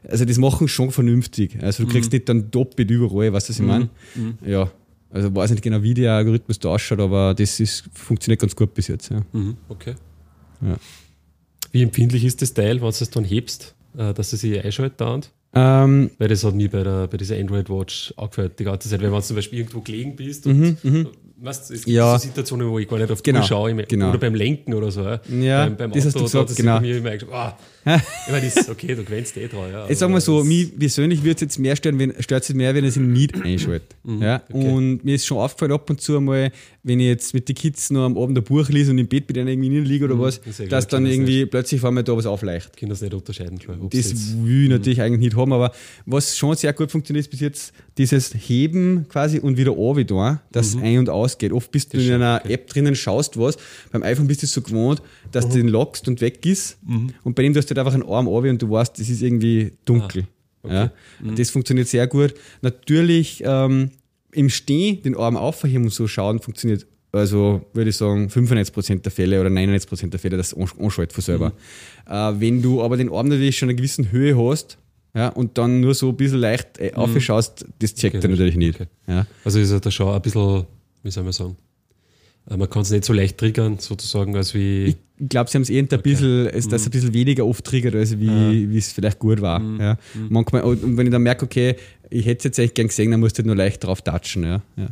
[0.07, 1.57] Also das machen schon vernünftig.
[1.61, 3.89] Also du kriegst nicht dann doppelt überall, weißt du, was ich meine?
[4.15, 4.37] Mhm.
[4.45, 4.71] Ja.
[5.11, 8.73] Also weiß nicht genau, wie der Algorithmus da ausschaut, aber das ist, funktioniert ganz gut
[8.75, 9.09] bis jetzt.
[9.09, 9.21] Ja.
[9.33, 9.95] Mhm, okay.
[10.61, 10.77] Ja.
[11.71, 15.01] Wie empfindlich ist das Teil, wenn du es dann hebst, äh, dass es sich einschaltet
[15.01, 15.31] dauernd?
[15.53, 19.01] Ähm, Weil das hat mir bei, der, bei dieser Android Watch angefällt die ganze Zeit.
[19.01, 20.77] Wenn du zum Beispiel irgendwo gelegen bist und
[21.41, 22.19] weißt, es gibt Mhm, Ja.
[22.19, 24.09] so Situationen, wo ich gar nicht auf die Genau, Uhr schaue, genau.
[24.09, 25.01] oder beim Lenken oder so.
[25.01, 26.75] Ja, beim, beim das hast du Auto, gesagt, genau.
[26.75, 27.23] bei mir immer ich
[28.31, 29.71] meine, das ist okay, du gewöhnst eh dran.
[29.71, 32.43] Ja, Ich sag mal aber so, mich persönlich würde es jetzt mehr stören, wenn, stört
[32.43, 33.95] es mehr, wenn es ihn nicht einschaltet.
[34.05, 34.41] ja?
[34.49, 34.71] Mhm, okay.
[34.71, 36.51] Und mir ist schon aufgefallen ab und zu einmal,
[36.83, 39.27] wenn ich jetzt mit den Kids noch am Abend ein Buch lese und im Bett
[39.27, 42.15] bei denen irgendwie niederliege oder was, das ja dass dann irgendwie plötzlich vor mir da
[42.15, 42.75] was aufleicht.
[42.77, 43.77] Kinder das nicht unterscheiden, klar.
[43.89, 45.71] Das jetzt- will ich natürlich eigentlich nicht haben, aber
[46.05, 50.67] was schon sehr gut funktioniert, ist bis jetzt dieses Heben quasi und wieder da, dass
[50.67, 51.51] es ein- und ausgeht.
[51.51, 52.53] Oft bist du Das in stimmt, einer okay.
[52.53, 53.57] App drinnen, schaust was.
[53.91, 56.77] Beim iPhone bist du so gewohnt, dass du den lockst und weg ist.
[57.23, 59.09] Und bei dem du hast du halt einfach einen Arm runter und du weißt, das
[59.09, 60.25] ist irgendwie dunkel.
[60.67, 60.91] Ja?
[61.35, 62.33] Das funktioniert sehr gut.
[62.61, 63.91] Natürlich ähm,
[64.33, 69.11] im Stehen den Arm aufheben und so schauen funktioniert also würde ich sagen 95% der
[69.11, 71.53] Fälle oder 99% der Fälle, es ansch- anschaltet von selber.
[72.07, 74.77] Äh, wenn du aber den Arm natürlich schon in einer gewissen Höhe hast,
[75.15, 78.55] ja, und dann nur so ein bisschen leicht äh, aufschaust, das checkt Okay, er natürlich
[78.57, 78.75] nicht.
[78.79, 78.89] okay.
[79.07, 79.25] Ja.
[79.43, 80.67] Also ist er da schon ein bisschen,
[81.01, 81.55] wie soll man sagen,
[82.47, 84.83] äh, man kann es nicht so leicht triggern, sozusagen, als wie.
[84.85, 87.65] Ich glaube, sie haben es eher ein bisschen, es, dass es ein bisschen weniger oft
[87.65, 89.61] triggert, als wie, wie es vielleicht gut war.
[89.79, 89.97] Ja.
[90.29, 91.75] Manchmal, und wenn ich dann merke, okay,
[92.09, 94.43] ich hätte es jetzt echt gern gesehen, dann musst du halt nur leicht drauf touchen.
[94.43, 94.61] Ja.
[94.77, 94.87] Ja.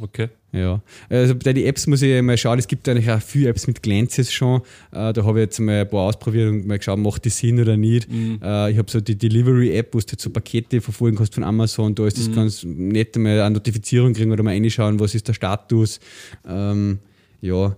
[0.00, 0.28] Okay.
[0.54, 3.66] Ja, also bei den Apps muss ich mal schauen, es gibt eigentlich auch viele Apps
[3.66, 4.60] mit Glances schon.
[4.90, 7.58] Äh, da habe ich jetzt mal ein paar ausprobiert und mal geschaut, macht die Sinn
[7.58, 8.06] oder nicht.
[8.10, 11.94] Äh, ich habe so die Delivery-App, wo du halt so Pakete verfolgen kannst von Amazon.
[11.94, 15.32] Da ist das ganz nett, mal eine Notifizierung kriegen oder mal reinschauen, was ist der
[15.32, 16.00] Status.
[16.46, 16.98] Ähm,
[17.40, 17.74] ja,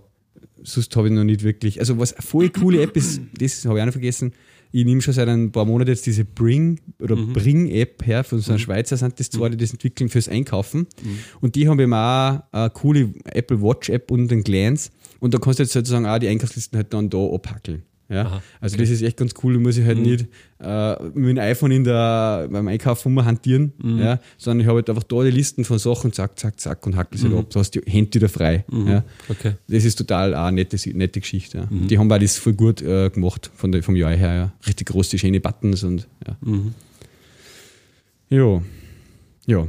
[0.65, 1.79] sonst habe ich noch nicht wirklich.
[1.79, 4.33] Also, was eine voll coole App ist, das habe ich auch noch vergessen.
[4.71, 8.51] Ich nehme schon seit ein paar Monaten jetzt diese Bring oder Bring-App her, von so
[8.51, 10.87] einer Schweizer sind das zwei, die das entwickeln fürs Einkaufen.
[11.39, 14.89] Und die haben eben auch eine coole Apple Watch-App und den Glance.
[15.21, 17.83] Und da kannst du jetzt sozusagen auch die Einkaufslisten halt dann da abhackeln.
[18.07, 18.25] Ja?
[18.25, 20.27] Aha, also das ist echt ganz cool, da muss ich halt nicht
[20.59, 24.19] äh, mit dem iPhone in der, beim Einkaufen rumhantieren, ja?
[24.37, 27.17] sondern ich habe halt einfach da die Listen von Sachen, zack, zack, zack und hackel
[27.19, 27.49] sie halt ab.
[27.49, 28.63] Du hast die Hände wieder frei.
[28.71, 29.03] Ja?
[29.27, 29.53] Okay.
[29.67, 31.57] Das ist total eine nette, nette Geschichte.
[31.57, 31.67] Ja.
[31.71, 34.33] Die haben auch das voll gut äh, gemacht von der, vom UI her.
[34.35, 34.53] Ja.
[34.67, 36.37] Richtig große, schöne Buttons und ja.
[38.29, 38.61] Ja,
[39.45, 39.67] ja,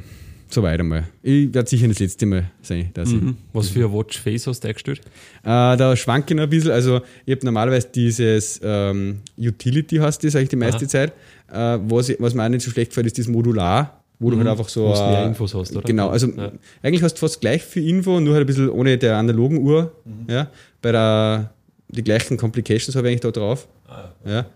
[0.49, 1.05] soweit einmal.
[1.23, 2.91] Ich werde sicher nicht das letzte Mal sein.
[2.95, 3.21] Dass ich,
[3.53, 5.01] Was für ein Watch Face hast du eingestellt?
[5.43, 6.71] äh, da schwanke ich noch ein bisschen.
[6.73, 10.89] Also, ich habe normalerweise dieses ähm, Utility, heißt das eigentlich die meiste Aha.
[10.89, 11.13] Zeit.
[11.51, 14.49] Äh, was, was mir auch nicht so schlecht gefällt, ist das Modular, wo du halt
[14.49, 14.85] einfach so.
[14.87, 15.83] Wo mehr Infos hast, oder?
[15.87, 16.53] Genau, also Ja.
[16.83, 19.93] eigentlich hast du fast gleich viel Info, nur halt ein bisschen ohne der analogen Uhr.
[20.05, 20.33] Mhm.
[20.33, 20.51] Ja,
[20.83, 21.53] bei der,
[21.89, 23.69] die gleichen Complications habe ich eigentlich da drauf.
[23.89, 24.47] Ah, Ja.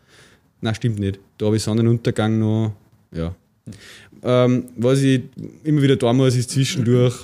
[0.62, 1.18] Nein, stimmt nicht.
[1.38, 2.72] Da habe ich Sonnenuntergang noch.
[3.12, 3.34] Ja.
[4.22, 5.22] Ähm, was ich
[5.64, 7.14] immer wieder tun muss, ist zwischendurch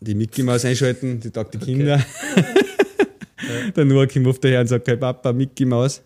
[0.00, 2.04] die Mickey Maus einschalten, die Tag die Kinder.
[3.76, 6.02] Der Noah kommt oft daher und sagt, hey Papa, Mickey Maus.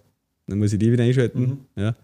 [0.46, 1.58] Dann muss ich die wieder einschalten.
[1.76, 1.94] Ja.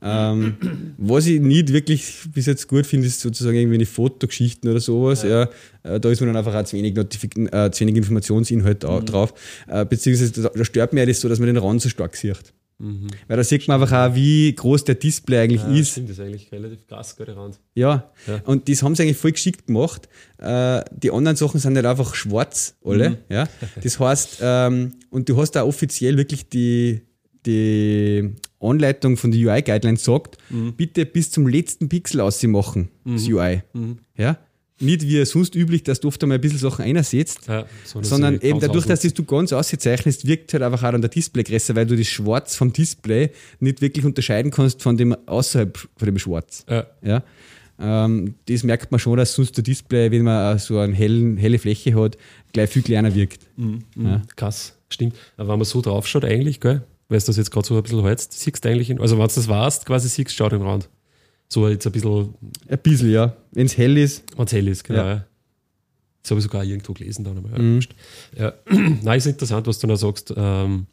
[0.00, 0.56] Ähm,
[0.96, 5.22] was ich nicht wirklich bis jetzt gut finde, ist sozusagen irgendwie Fotogeschichten oder sowas.
[5.24, 5.48] Ja.
[5.82, 9.00] Äh, da ist mir dann einfach auch zu wenig, Notifik äh, zu wenig Informationsinhalt au-
[9.00, 9.34] drauf.
[9.66, 12.52] Äh, beziehungsweise da, da stört mir das so, dass man den Rand so stark sieht.
[12.80, 15.90] Weil da sieht man einfach auch, wie groß der Display eigentlich Ja, ist.
[15.90, 17.58] stimmt, das ist eigentlich relativ krass, Rand.
[17.74, 18.12] Ja.
[18.28, 18.40] Ja.
[18.44, 20.08] und das haben sie eigentlich voll geschickt gemacht.
[20.38, 23.10] Äh, die anderen Sachen sind nicht einfach schwarz, alle.
[23.10, 23.16] Mhm.
[23.28, 23.48] Ja.
[23.82, 27.00] Das heißt, ähm, und du hast da offiziell wirklich die,
[27.46, 30.74] die Anleitung von der UI-Guidelines sagt, Mhm.
[30.74, 33.62] bitte bis zum letzten Pixel ausmachen, das UI.
[33.72, 33.98] Mhm.
[34.16, 34.38] Ja.
[34.80, 37.48] Nicht wie sonst üblich, dass du oft einmal ein bisschen Sachen einsetzt.
[37.48, 41.10] Ja, Sondern eben dadurch, dass das du ganz auszeichnest, wirkt halt einfach auch an der
[41.10, 46.06] Displaygröße, weil du das Schwarz vom Display nicht wirklich unterscheiden kannst von dem außerhalb von
[46.06, 46.64] dem Schwarz.
[46.68, 47.22] Ja, Ja.
[47.80, 51.58] Ähm, das merkt man schon, dass sonst der Display, wenn man so eine hellen, helle
[51.58, 52.18] Fläche hat,
[52.52, 53.46] gleich viel kleiner wirkt.
[53.96, 54.22] Ja.
[54.34, 55.14] krass, stimmt.
[55.36, 57.82] Aber wenn man so drauf schaut, eigentlich, gell, weil du das jetzt gerade so ein
[57.82, 60.62] bisschen hältst, siehst du eigentlich, in, also wenn du das weißt, quasi siehst, schau den
[60.62, 60.88] Rand.
[61.48, 62.34] So jetzt ein bisschen,
[62.68, 63.34] Ein bisschen, ja.
[63.52, 64.22] Wenn es hell ist.
[64.36, 65.04] wenn es hell ist, genau.
[65.06, 65.24] Ja.
[66.22, 67.74] Das habe ich sogar irgendwo gelesen dann einmal.
[67.74, 67.94] Wurscht.
[68.38, 68.52] ja.
[69.02, 70.86] Nein, ist interessant, was du da sagst, ähm,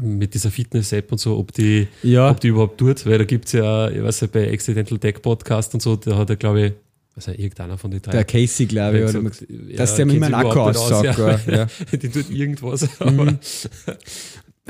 [0.00, 2.30] mit dieser Fitness-App und so, ob die, Ja.
[2.30, 5.20] ob die überhaupt tut, weil da gibt es ja, ich weiß ja, bei Accidental Tech
[5.20, 6.72] Podcast und so, da hat er, glaube ich,
[7.16, 8.12] also irgendeiner von den drei.
[8.12, 9.04] Der Casey, glaube ich.
[9.08, 11.46] Oder gesagt, dass ja, der mit kennt meinem sich Akku nicht aus, aussagt.
[11.48, 11.56] Ja.
[11.56, 11.66] Ja.
[11.98, 13.38] die tut irgendwas, Mhm.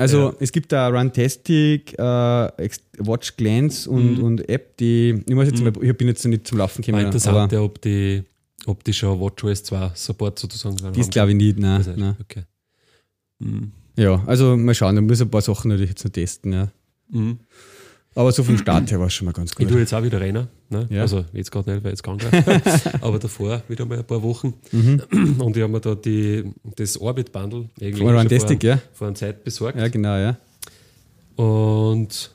[0.01, 0.35] Also Ja.
[0.39, 2.01] es gibt da Runtastic, äh,
[2.97, 6.47] Watch Glance und, und App, die, ich muss jetzt mal, ich bin jetzt noch nicht
[6.47, 8.23] zum Laufen war gekommen, interessant, aber ob die,
[8.65, 11.97] ob die schon WatchOS 2 Support sozusagen die ist glaube ich nicht, nein, Das heißt,
[11.99, 12.15] nein.
[12.19, 12.43] Okay.
[13.39, 13.71] Mhm.
[13.95, 16.71] Ja, also mal schauen, da muss ich ein paar Sachen natürlich jetzt noch testen, ja.
[18.13, 19.69] Aber so vom Start her war es schon mal ganz Ich gut.
[19.69, 20.47] tue jetzt auch wieder Rennen.
[20.69, 20.85] Ne?
[20.89, 21.01] Ja.
[21.01, 22.21] Also jetzt gerade nicht, weil jetzt krank
[23.01, 24.53] Aber davor wieder mal ein paar Wochen.
[24.71, 25.01] Mhm.
[25.39, 28.79] Und ich habe mir da die, das Orbit-Bundle Runtastic, vor, ja.
[28.93, 29.77] vor einer Zeit besorgt.
[29.77, 30.37] Ja, genau, ja.
[31.35, 32.31] Und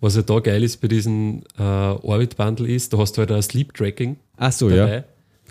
[0.00, 3.42] was ja da geil ist bei diesem äh, Orbit-Bundle ist, da hast du halt ein
[3.42, 4.94] Sleep-Tracking Ach so, dabei.
[4.94, 5.04] ja.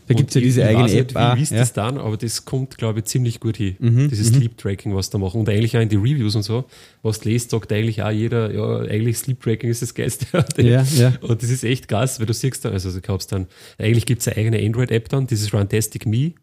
[0.10, 1.38] Da gibt es ja diese eigene App nicht.
[1.38, 1.60] Wie ist ja.
[1.60, 2.00] das dann?
[2.00, 3.76] Aber das kommt, glaube ich, ziemlich gut hin.
[3.78, 5.40] Mhm, Dieses Sleep-Tracking, was da machen.
[5.40, 6.66] Und eigentlich auch in die Reviews und so,
[7.04, 10.26] was du lest, sagt eigentlich auch jeder, ja, eigentlich Sleep-Tracking ist das Geilste.
[10.58, 11.14] Ja, ja.
[11.22, 13.46] Und das ist echt krass, weil du siehst da, also du glaubst dann,
[13.78, 16.34] eigentlich gibt es eine eigene Android-App dann, dieses Runtastic Me.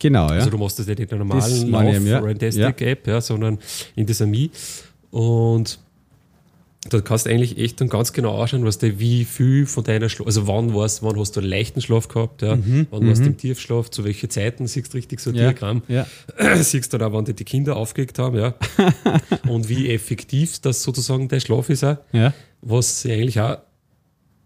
[0.00, 0.34] Genau, ja.
[0.34, 2.18] Also du machst das nicht in der normalen meine ich Lauf eben, ja.
[2.18, 3.60] Runtastic-App, ja, sondern
[3.94, 4.50] in dieser Me.
[5.12, 5.78] Und
[6.88, 10.08] da kannst du eigentlich echt dann ganz genau anschauen, was der wie viel von deiner
[10.08, 12.58] Schlaf, also wann warst, wann hast du einen leichten Schlaf gehabt, ja,
[12.90, 15.48] wann warst du im Tiefschlaf, zu welchen Zeiten, siehst du richtig so ein Mhm, ja,
[15.52, 15.82] Diagramm.
[15.86, 16.06] ja.
[16.56, 18.54] Siehst du dann auch, wann die, die Kinder aufgeregt haben, ja.
[19.48, 21.98] und wie effektiv das sozusagen der Schlaf ist auch.
[22.12, 22.32] ja.
[22.62, 23.58] Was eigentlich auch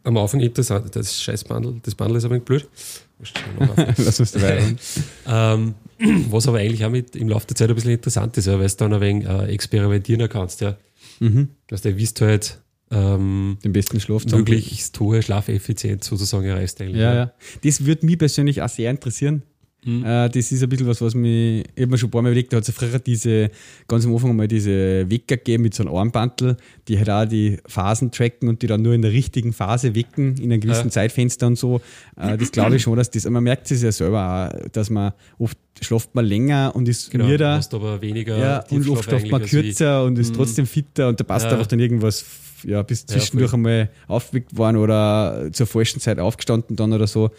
[0.04, 3.96] am Anfang interessant ist, das scheiß Bundle, das Bundle ist aber ein bisschen blöd.
[3.96, 4.62] Lass uns dabei
[5.26, 5.74] ähm,
[6.30, 8.68] was aber eigentlich auch mit im Laufe der Zeit ein bisschen interessant ist, ja, weil
[8.68, 10.60] du dann ein wenig äh, experimentieren kannst.
[10.60, 10.76] Ja.
[11.20, 11.50] Mhm.
[11.66, 17.00] Dass du wisst halt, ähm, Den besten Schlaf möglichst hohe Schlafeffizienz sozusagen erreichst eigentlich.
[17.00, 17.32] Ja, ja.
[17.64, 19.42] Das würde mich persönlich auch sehr interessieren.
[19.86, 20.04] Mhm.
[20.04, 22.30] Äh, das ist ein bisschen was, was mich, ich habe mir schon ein paar Mal
[22.30, 23.50] überlegt, da hat es ja früher diese,
[23.86, 26.56] ganz am Anfang mal diese Wecker gegeben mit so einem Armbandel,
[26.88, 30.36] die halt auch die Phasen tracken und die dann nur in der richtigen Phase wecken,
[30.38, 30.90] in einem gewissen Ja.
[30.90, 31.80] Zeitfenster und so.
[32.16, 35.12] Äh, das glaube ich schon, dass das, man merkt es ja selber auch, dass man
[35.38, 37.54] oft schlaft man länger und ist Genau, müder.
[37.54, 41.24] hast aber weniger Ja, und oft schlaft man kürzer und ist trotzdem fitter und da
[41.24, 41.52] passt Ja.
[41.52, 42.24] einfach dann irgendwas,
[42.64, 47.30] ja, bis Ja, zwischendurch einmal aufgeweckt worden oder zur falschen Zeit aufgestanden dann oder so.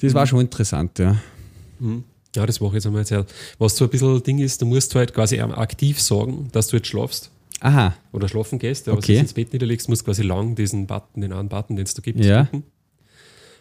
[0.00, 1.16] Das war schon interessant, ja.
[1.80, 2.04] Mhm.
[2.36, 3.26] Ja, das mache ich jetzt einmal erzählt.
[3.58, 6.86] Was so ein bisschen Ding ist, du musst halt quasi aktiv sagen, dass du jetzt
[6.86, 9.08] schlafst Aha, oder schlafen gehst, aber Okay.
[9.08, 11.84] wenn du ins Bett niederlegst, musst du quasi lang diesen Button, den einen Button, den
[11.86, 12.44] es da gibt, Ja.
[12.44, 12.62] drücken.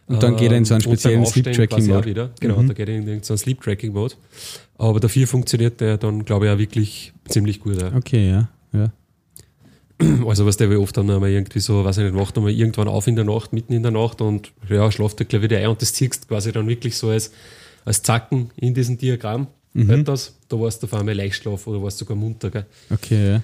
[0.08, 2.06] und dann geht er in so einen Ähm, speziellen Sleep-Tracking-Mode.
[2.06, 2.32] wieder.
[2.40, 4.16] Genau, da geht er in irgendeinen Sleep-Tracking-Mode.
[4.78, 7.82] Aber dafür funktioniert der dann, glaube ich, auch wirklich ziemlich gut.
[7.82, 7.96] Ja.
[7.96, 8.50] Okay, ja.
[8.74, 8.92] ja.
[10.26, 12.88] Also was der will oft dann einmal irgendwie so, weiß ich nicht, wacht einmal irgendwann
[12.88, 15.68] auf in der Nacht, mitten in der Nacht und ja, schlaft er gleich wieder ein
[15.68, 17.32] und das ziehst quasi dann wirklich so als,
[17.86, 19.48] als Zacken in diesem Diagramm.
[19.74, 20.04] Mhm.
[20.06, 20.36] Das?
[20.48, 22.50] Da warst du auf einmal Leichtschlaf oder warst sogar munter.
[22.50, 22.65] Gell?
[22.89, 23.44] Okay, ja.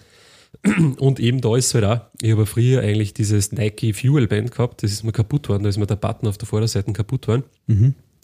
[1.00, 4.52] Und eben da ist es halt auch, ich habe früher eigentlich dieses Nike Fuel Band
[4.52, 7.28] gehabt, das ist mir kaputt worden, da ist mir der Button auf der Vorderseite kaputt
[7.28, 7.44] worden.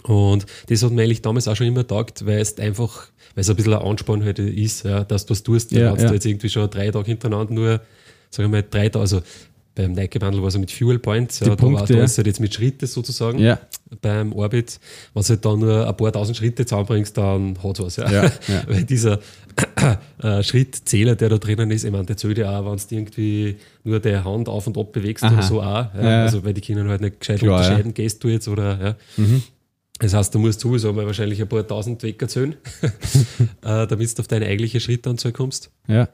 [0.03, 3.49] Und das hat mir eigentlich damals auch schon immer taugt, weil es einfach, weil es
[3.49, 5.71] ein bisschen ein Ansporn halt ist, ja, dass du was tust.
[5.71, 6.07] Ja, ja.
[6.07, 7.81] du jetzt irgendwie schon drei Tage hintereinander nur,
[8.29, 9.21] sagen wir mal, drei Tage, also
[9.75, 12.03] beim Nike Bundle war es mit Fuel Points, ja, da, war, da ja.
[12.03, 13.59] ist es halt jetzt mit Schritte sozusagen Ja,
[14.01, 14.79] beim Orbit,
[15.13, 17.95] wenn du halt dann nur ein paar tausend Schritte zusammenbringst, dann hat was.
[17.95, 18.11] Ja.
[18.11, 18.31] Ja, ja.
[18.67, 19.19] Weil dieser
[20.21, 23.55] äh, Schrittzähler, der da drinnen ist, ich meine, der zählt ja auch, wenn du irgendwie
[23.83, 25.33] nur die Hand auf und ab bewegst Aha.
[25.33, 25.93] oder so auch.
[25.93, 27.67] Also, weil die können halt nicht gescheit Klar, ja.
[27.67, 28.97] unterscheiden, gehst du jetzt oder.
[29.17, 29.25] Ja.
[29.99, 32.55] Das heißt, du musst sowieso mal wahrscheinlich ein paar tausend Wecker zählen,
[33.61, 35.69] äh, damit du auf deine eigentliche Schrittanzahl kommst.
[35.87, 36.09] ja.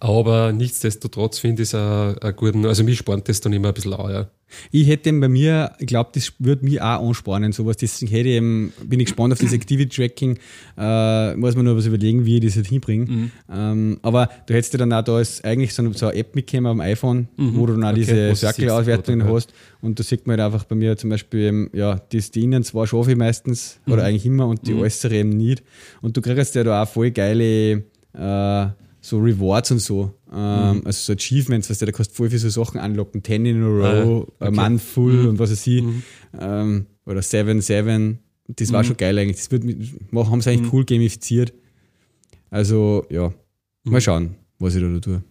[0.00, 3.74] Aber nichtsdestotrotz finde ich es ein, ein guten, also mich spornt das dann immer ein
[3.74, 4.30] bisschen an, ja.
[4.70, 7.76] Ich hätte eben bei mir, ich glaube, das würde mich auch anspornen, sowas.
[7.78, 10.38] Deswegen hätte ich eben, bin ich gespannt auf das Activity-Tracking.
[10.78, 13.10] Äh, muss man nur was überlegen, wie ich das halt hinbringe.
[13.10, 13.30] Mhm.
[13.52, 16.36] Ähm, aber du hättest ja dann auch da ist eigentlich so eine, so eine App
[16.36, 18.02] mitgekommen am iPhone, wo du dann auch Mhm.
[18.02, 19.52] Okay, diese Circle-Auswertungen hast.
[19.80, 22.62] Und da sieht man halt einfach bei mir zum Beispiel, eben, ja, das, die innen
[22.62, 23.92] zwei schaffe ich meistens, Mhm.
[23.92, 25.62] oder eigentlich immer, und die äußere eben nicht.
[26.00, 28.66] Und du kriegst ja da auch voll geile äh,
[29.04, 30.14] so Rewards und so.
[30.32, 33.22] Ähm, Also so Achievements, weißt du, da kannst du voll viele so Sachen anlocken.
[33.22, 34.46] 10 in a row, Ah, ja.
[34.46, 34.50] a Okay.
[34.50, 34.56] Mhm.
[34.56, 35.84] month full und was weiß ich.
[36.40, 38.18] Ähm, oder 7, 7.
[38.48, 38.72] Das Mhm.
[38.72, 39.36] war schon geil eigentlich.
[39.36, 41.52] Das wird haben sie eigentlich cool gamifiziert.
[42.50, 43.28] Also, ja,
[43.84, 43.92] Mhm.
[43.92, 45.22] mal schauen, was ich da, da tue.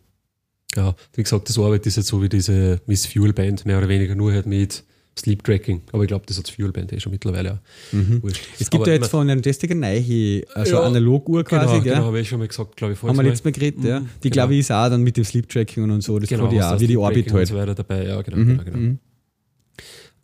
[0.76, 3.90] Ja, wie gesagt, das Arbeit ist jetzt so wie diese Miss Fuel Band, mehr oder
[3.90, 4.84] weniger nur halt mit
[5.18, 5.82] Sleep Tracking.
[5.92, 7.94] Aber ich glaube, das hat Fuel Band eh schon mittlerweile auch.
[7.94, 8.22] Mhm.
[8.60, 11.94] Es gibt Aber ja jetzt von einem Testiger neue, also Ja, Analoguhr quasi, genau, gell?
[11.96, 14.00] genau, habe ich schon mal gesagt, glaube ich, Haben wir letztes Mal geredet, ja.
[14.00, 14.34] Mhm, Die genau.
[14.34, 16.80] glaube ich ist auch dann mit dem Sleep Tracking und so, das genau, hast auch,
[16.80, 17.42] wie die Orbit halt.
[17.42, 18.06] Und so weiter dabei.
[18.08, 18.98] Ja, genau, Mhm, genau, genau.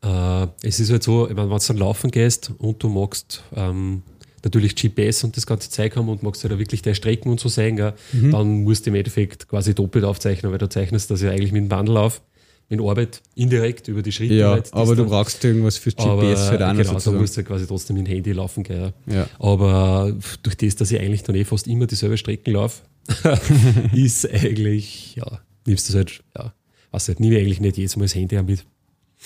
[0.01, 3.43] Äh, es ist halt so, ich meine, wenn du dann laufen gehst und du magst
[3.55, 4.01] ähm,
[4.43, 7.39] natürlich GPS und das ganze Zeug haben und magst halt auch wirklich der Strecken und
[7.39, 8.31] so sehen, gell, Mhm.
[8.31, 11.63] dann musst du im Endeffekt quasi doppelt aufzeichnen, weil du zeichnest das ja eigentlich mit
[11.63, 12.21] dem Wandel auf,
[12.69, 14.35] mit Arbeit indirekt über die Schritte.
[14.35, 17.43] Ja, halt, aber du brauchst irgendwas fürs aber, GPS halt auch genau, da musst du
[17.43, 18.93] quasi trotzdem mit dem Handy laufen gehen.
[19.07, 19.27] Ja.
[19.39, 22.83] Aber durch das, dass ich eigentlich dann eh fast immer dieselbe Strecken laufe,
[23.93, 26.53] ist eigentlich, ja, nimmst du halt, ja,
[26.91, 28.65] was halt, nehme ich eigentlich nicht jedes Mal das Handy mit.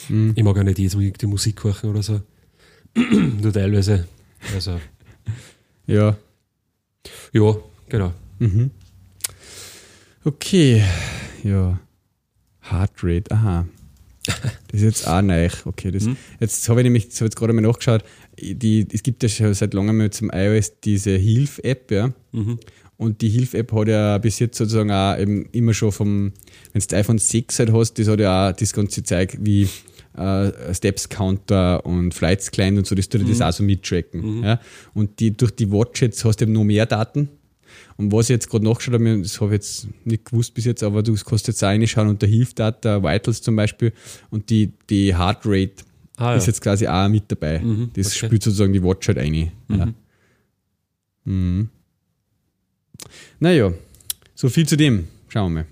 [0.08, 0.34] Mhm.
[0.36, 2.22] Ich mag auch nicht jedes Mal die Musik hören oder so.
[3.42, 4.08] Nur teilweise.
[4.54, 4.80] Also,
[5.86, 6.16] Ja.
[7.34, 7.56] ja,
[7.90, 8.14] genau.
[8.40, 8.72] Mhm.
[10.24, 10.82] Okay,
[11.44, 11.78] ja.
[12.70, 13.68] Heartrate, aha.
[14.26, 15.50] Das ist jetzt auch neu.
[15.66, 16.16] Okay, das, Mhm.
[16.40, 18.04] jetzt habe ich nämlich so jetzt gerade mal nachgeschaut.
[18.40, 22.14] Die, es gibt ja schon seit langem mal zum iOS diese Hilf-App, ja.
[22.32, 22.58] Mhm.
[22.96, 26.32] Und die Hilf-App hat ja bis jetzt sozusagen auch immer schon vom,
[26.72, 29.68] wenn du das iPhone 6 halt hast, das hat ja auch das ganze Zeug wie
[30.18, 34.44] äh, Steps Counter und Flights Client und so, das tut ja das auch so mittracken.
[34.44, 34.62] Ja?
[34.94, 37.28] Und die, durch die Watch jetzt hast du eben noch mehr Daten.
[37.98, 40.84] Und was ich jetzt gerade nachgeschaut habe, das habe ich jetzt nicht gewusst bis jetzt,
[40.84, 43.94] aber du kannst jetzt auch reinschauen unter Hilfdata, Vitals zum Beispiel,
[44.30, 45.84] und die, die Heart Rate
[46.16, 46.52] Ah, ist ja.
[46.52, 47.60] jetzt quasi auch mit dabei.
[47.60, 48.28] Mhm, das okay.
[48.28, 49.34] spielt sozusagen die Watch halt ein.
[49.68, 49.88] Ja.
[51.26, 51.70] Mhm.
[53.40, 53.74] Naja,
[54.36, 55.08] so viel zu dem.
[55.28, 55.66] Schauen wir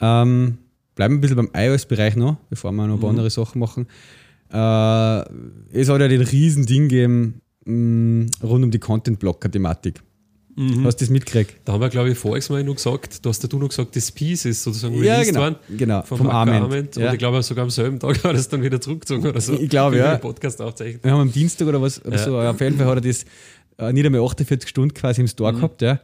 [0.00, 0.22] mal.
[0.22, 0.58] Ähm,
[0.94, 3.86] bleiben wir ein bisschen beim iOS-Bereich noch, bevor wir noch ein paar andere Sachen machen.
[4.50, 5.20] Äh,
[5.72, 10.02] es hat ja den riesen Ding gegeben mh, rund um die Content-Blocker-Thematik.
[10.56, 10.84] Mhm.
[10.86, 11.56] Hast du das mitgekriegt?
[11.64, 14.12] Da haben wir, glaube ich, voriges Mal noch gesagt, da hast du noch gesagt, das
[14.12, 15.40] Piece ist sozusagen Ja, released genau.
[15.40, 15.56] worden.
[15.76, 16.62] genau Vom, vom Arment.
[16.62, 16.96] Arment.
[16.96, 17.06] Ja.
[17.08, 19.54] Und ich glaube, sogar am selben Tag hat er es dann wieder zurückgezogen oder so.
[19.54, 20.16] Ich glaube, ja.
[20.16, 20.60] Podcast.
[20.60, 22.18] Wir haben am Dienstag oder was Ja.
[22.18, 23.24] so, auf jeden Fall hat er das
[23.78, 25.28] äh, nicht einmal 48 Stunden quasi im Mhm.
[25.28, 25.98] Store gehabt, ja.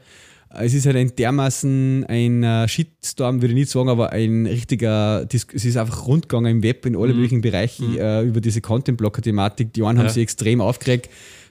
[0.58, 5.24] es ist halt ein dermaßen ein äh, Shitstorm, würde ich nicht sagen, aber ein richtiger,
[5.26, 9.72] Dis es ist einfach rundgegangen im Web in alle möglichen Bereichen äh, über diese Content-Blocker-Thematik.
[9.74, 10.12] Die einen haben Ja.
[10.12, 11.08] sich extrem aufgeregt,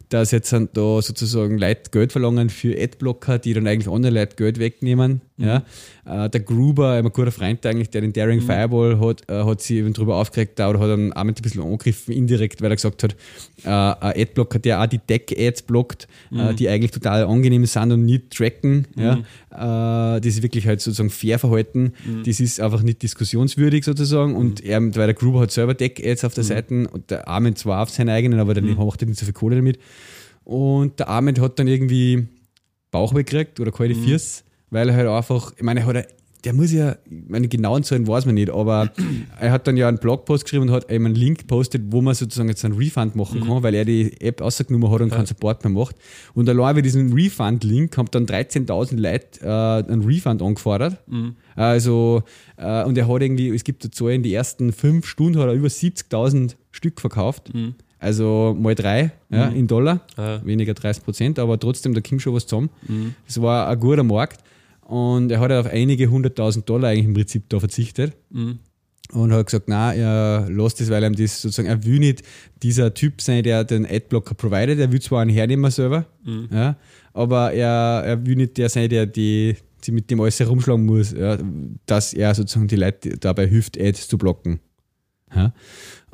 [0.09, 4.35] dass jetzt sind da sozusagen Leute Geld verlangen für Adblocker, die dann eigentlich andere Leute
[4.35, 5.21] Geld wegnehmen.
[5.37, 5.63] Ja.
[6.09, 9.77] Äh, der Gruber, ein guter Freund eigentlich, der den Daring Fireball hat, äh, hat sich
[9.77, 12.75] eben darüber aufgeregt da, oder hat dann auch mit ein bisschen angegriffen, indirekt, weil er
[12.75, 13.15] gesagt hat,
[13.63, 18.05] äh, ein Adblocker, der auch die Deck-Ads blockt, äh, die eigentlich total angenehm sind und
[18.05, 18.87] nicht tracken.
[18.95, 19.19] Ja.
[20.15, 21.93] Äh, das ist wirklich halt sozusagen fair verhalten.
[22.25, 24.35] Das ist einfach nicht diskussionswürdig sozusagen.
[24.35, 27.83] Und er, weil der Gruber hat selber Deck-Ads auf der Seite und der Armin zwar
[27.83, 29.79] auf seinen eigenen, aber der macht halt nicht so viel Kohle damit.
[30.43, 32.27] Und der Armin hat dann irgendwie
[32.91, 36.05] Bauchweh gekriegt oder kalte Füße, weil er halt einfach, ich meine, er hat, ein-
[36.45, 36.95] der muss ja,
[37.27, 38.89] meine genauen Zahlen weiß man nicht, aber
[39.41, 42.15] er hat dann ja einen Blogpost geschrieben und hat eben einen Link gepostet, wo man
[42.15, 45.65] sozusagen jetzt einen Refund machen kann, weil er die App rausgenommen hat und keinen Support
[45.65, 45.97] mehr macht.
[46.33, 50.99] Und allein bei diesem Refund-Link haben dann 13.000 Leute äh, einen Refund angefordert.
[51.57, 52.23] Also,
[52.55, 55.53] äh, und er hat irgendwie, es gibt dazu in die ersten fünf Stunden hat er
[55.53, 57.51] über 70.000 Stück verkauft.
[58.01, 59.99] Also mal drei ja, in Dollar,
[60.45, 62.69] weniger 30 Prozent, aber trotzdem, da kommt schon was zusammen.
[63.27, 64.41] Das war ein guter Markt.
[64.89, 68.13] Und er hat auf einige hunderttausend Dollar eigentlich im Prinzip da verzichtet.
[69.11, 72.23] Und hat gesagt, nein, er lässt das, weil ihm das sozusagen, er will nicht
[72.63, 74.79] dieser Typ sein, der den Adblocker providet.
[74.79, 76.07] Er will zwar einen hernehmen selber,
[76.51, 76.75] ja,
[77.13, 81.11] aber er, er will nicht der sein, der die, die mit dem alles herumschlagen muss,
[81.11, 81.37] ja,
[81.85, 84.59] dass er sozusagen die Leute dabei hilft, Ads zu blocken.
[85.35, 85.53] Ja,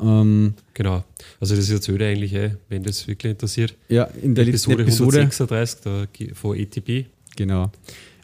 [0.02, 1.06] ähm, Genau.
[1.40, 3.76] Also das erzählt er eigentlich, eh, wenn das wirklich interessiert.
[3.88, 7.06] ja in der Episode, Episode 136 da, von ATP.
[7.38, 7.72] Genau.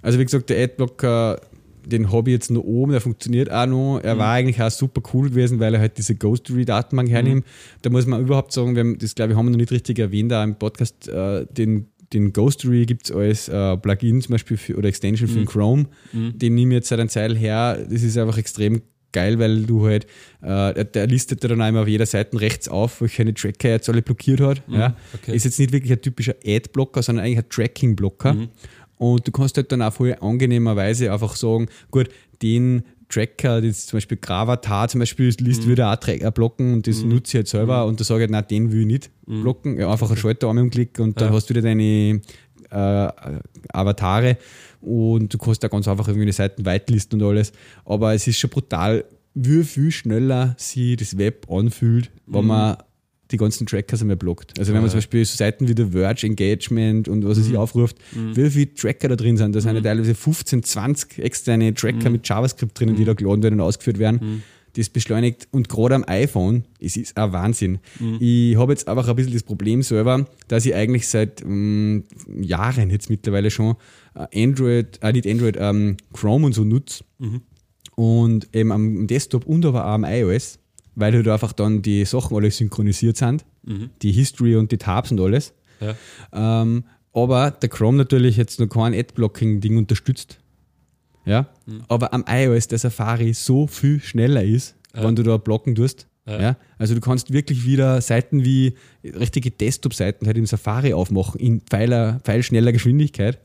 [0.01, 1.41] Also wie gesagt, der Adblocker,
[1.85, 3.99] den habe ich jetzt noch oben, der funktioniert auch noch.
[4.03, 7.45] Er war eigentlich auch super cool gewesen, weil er halt diese Ghostery-Datenbank hernimmt.
[7.81, 9.99] Da muss man überhaupt sagen, wir haben, das glaube ich, haben wir noch nicht richtig
[9.99, 14.57] erwähnt, da im Podcast, äh, den, den Ghostery gibt es als äh, Plugin zum Beispiel
[14.57, 15.85] für, oder Extension für den Chrome.
[16.13, 17.79] Den nehme ich jetzt seit einer Zeit her.
[17.89, 20.05] Das ist einfach extrem geil, weil du halt,
[20.41, 24.01] äh, der, listet dann einmal auf jeder Seite rechts auf, welche Tracker er jetzt alle
[24.01, 24.61] blockiert hat.
[24.67, 24.95] ja.
[25.13, 25.35] okay.
[25.35, 28.47] Ist jetzt nicht wirklich ein typischer Ad-Blocker, sondern eigentlich ein Tracking-Blocker.
[29.01, 32.09] Und du kannst halt dann auch voll angenehmerweise einfach sagen, gut,
[32.43, 36.85] den Tracker, das zum Beispiel Gravatar zum Beispiel, liest wieder auch Tra- äh, blocken und
[36.87, 39.09] das nutze ich halt selber und da sage ich halt, nein, den will ich nicht
[39.25, 39.79] blocken.
[39.79, 41.33] Ja, einfach einen Schalterarm umklicken und dann Ja.
[41.33, 42.21] hast du wieder deine
[42.69, 43.09] äh,
[43.73, 44.37] Avatare
[44.81, 47.53] und du kannst da ganz einfach irgendwie die Seiten whitelisten und alles.
[47.85, 52.77] Aber es ist schon brutal, wie viel schneller sie das Web anfühlt, wenn man
[53.31, 54.57] die ganzen Trackers einmal blockt.
[54.59, 54.91] Also wenn man Ja.
[54.91, 58.73] zum Beispiel so Seiten wie der Verge Engagement und was es sich aufruft, wie viele
[58.73, 59.55] Tracker da drin sind.
[59.55, 63.59] Da sind ja teilweise 15, 20 externe Tracker mit JavaScript drinnen, die da geladen werden
[63.59, 64.43] und ausgeführt werden.
[64.77, 67.79] Das beschleunigt und gerade am iPhone, es ist ein Wahnsinn.
[68.21, 72.05] Ich habe jetzt einfach ein bisschen das Problem selber, dass ich eigentlich seit ähm,
[72.39, 73.75] Jahren jetzt mittlerweile schon
[74.15, 77.03] äh, Android, äh, nicht Android, ähm, Chrome und so nutze
[77.95, 80.57] und eben am Desktop und aber auch am iOS,
[80.95, 83.45] weil halt einfach dann die Sachen alle synchronisiert sind,
[84.01, 85.53] die History und die Tabs und alles.
[85.79, 85.95] Ja.
[86.61, 90.39] Ähm, aber der Chrome natürlich jetzt noch kein Adblocking-Ding unterstützt.
[91.25, 91.47] Ja,
[91.87, 95.03] aber am iOS der Safari so viel schneller ist, Ja.
[95.03, 96.07] wenn du da blocken tust.
[96.27, 96.39] Ja.
[96.41, 96.57] Ja.
[96.77, 102.19] also du kannst wirklich wieder Seiten wie richtige Desktop-Seiten halt im Safari aufmachen, in pfeiler,
[102.23, 103.39] pfeilschneller Geschwindigkeit,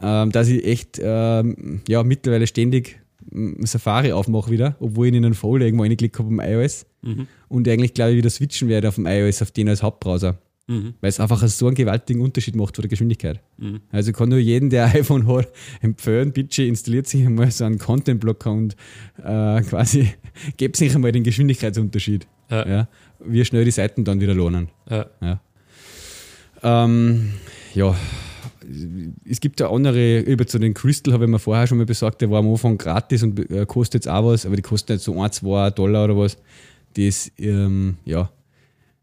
[0.00, 3.00] ähm, dass ich echt ähm, ja, mittlerweile ständig
[3.60, 6.86] Safari aufmache wieder, obwohl ich in einen Folder irgendwo reingeklickt habe am iOS
[7.48, 10.38] und eigentlich glaube ich wieder switchen werde auf dem iOS auf den als Hauptbrowser.
[10.68, 10.94] Mhm.
[11.00, 13.40] Weil es einfach so einen gewaltigen Unterschied macht von der Geschwindigkeit.
[13.90, 15.48] Also ich kann nur jeden, der ein iPhone hat,
[15.80, 18.76] empfehlen, bitte installiert sich einmal so einen Content-Blocker und
[19.18, 20.08] äh, quasi
[20.56, 22.26] gebt sich einmal den Geschwindigkeitsunterschied.
[22.50, 22.68] Ja.
[22.68, 22.88] Ja,
[23.24, 24.68] wie schnell die Seiten dann wieder lohnen.
[24.88, 25.06] Ja.
[25.20, 25.40] Ja.
[26.62, 27.32] Ähm,
[27.74, 27.96] ja,
[29.28, 32.20] es gibt ja andere, über zu den Crystal habe ich mir vorher schon mal besorgt,
[32.20, 35.04] der war am Anfang gratis und äh, kostet jetzt auch was, aber die kosten jetzt
[35.04, 36.38] so 1, 2 Dollar oder was.
[36.94, 38.30] Das, ähm, ja,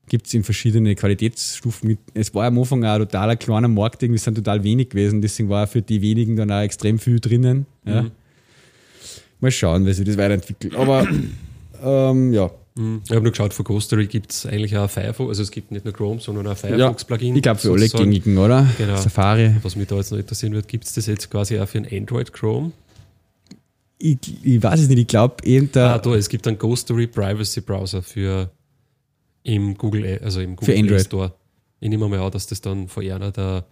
[0.07, 1.97] gibt es in verschiedene Qualitätsstufen.
[2.13, 5.49] Es war am Anfang auch ein totaler kleiner Markt, irgendwie sind total wenig gewesen, deswegen
[5.49, 7.65] war für die wenigen dann auch extrem viel drinnen.
[7.85, 8.05] Ja.
[9.39, 10.75] Mal schauen, wie sich das weiterentwickelt.
[10.75, 11.07] Aber
[11.83, 13.01] ähm, ja, Mhm.
[13.05, 15.85] Ich habe nur geschaut, von Ghostery gibt es eigentlich auch Firefox, also es gibt nicht
[15.85, 17.35] nur Chrome, sondern auch Firefox-Plugin.
[17.35, 18.67] ich glaube für alle gängigen, oder?
[18.77, 18.95] Genau.
[18.95, 19.55] Safari.
[19.63, 21.87] Was mich da jetzt noch interessieren wird, gibt es das jetzt quasi auch für ein
[21.91, 22.71] Android Chrome?
[23.97, 25.83] Ich, ich weiß es nicht, ich glaube, irgendein.
[25.89, 28.49] Ah, da, es gibt einen Ghostery Privacy Browser für
[29.43, 31.01] im Google, also im Google Für Android.
[31.01, 31.33] Store.
[31.81, 33.65] Ich nehme mal an, dass das dann von einer der,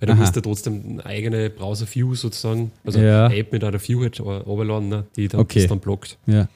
[0.00, 0.20] weil du Aha.
[0.20, 3.26] musst ja trotzdem eine eigene Browser-View sozusagen, also Ja.
[3.26, 5.60] eine App mit einer View halt runterladen, ne, die dann, Okay.
[5.60, 6.18] das dann blockt.
[6.26, 6.48] ja.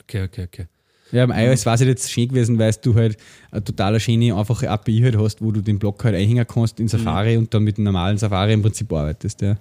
[0.00, 0.66] Okay, okay, okay.
[1.14, 3.16] Ja, beim iOS war es jetzt schön gewesen, weil du halt
[3.50, 6.88] eine total schöne, einfache API halt hast, wo du den Block halt einhängen kannst in
[6.88, 9.40] Safari und dann mit dem normalen Safari im Prinzip arbeitest.
[9.42, 9.56] Ja.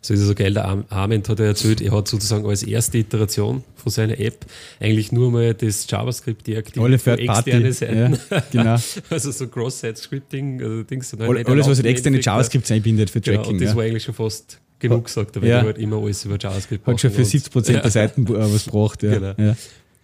[0.00, 2.62] So ist es so geil, der Ar- Arment hat er erzählt, er hat sozusagen als
[2.62, 4.46] erste Iteration von seiner App
[4.80, 8.18] eigentlich nur mal das JavaScript deaktiviert Alle für externe Seiten.
[8.30, 8.76] Ja, genau.
[9.10, 11.12] Also so Cross-Site-Scripting, also Dings.
[11.14, 12.32] All- Alles, was halt im externe Endeffekt, ja.
[12.32, 13.52] JavaScripts einbindet für Genau, Tracking.
[13.54, 13.76] und das ja.
[13.76, 15.60] war eigentlich schon fast genug gesagt, weil Ja.
[15.60, 18.26] die halt immer alles über JavaScript Hat schon für machen 70 Prozent und- der Seiten
[18.26, 19.02] äh, was braucht.
[19.02, 19.18] Ja.
[19.34, 19.54] Genau.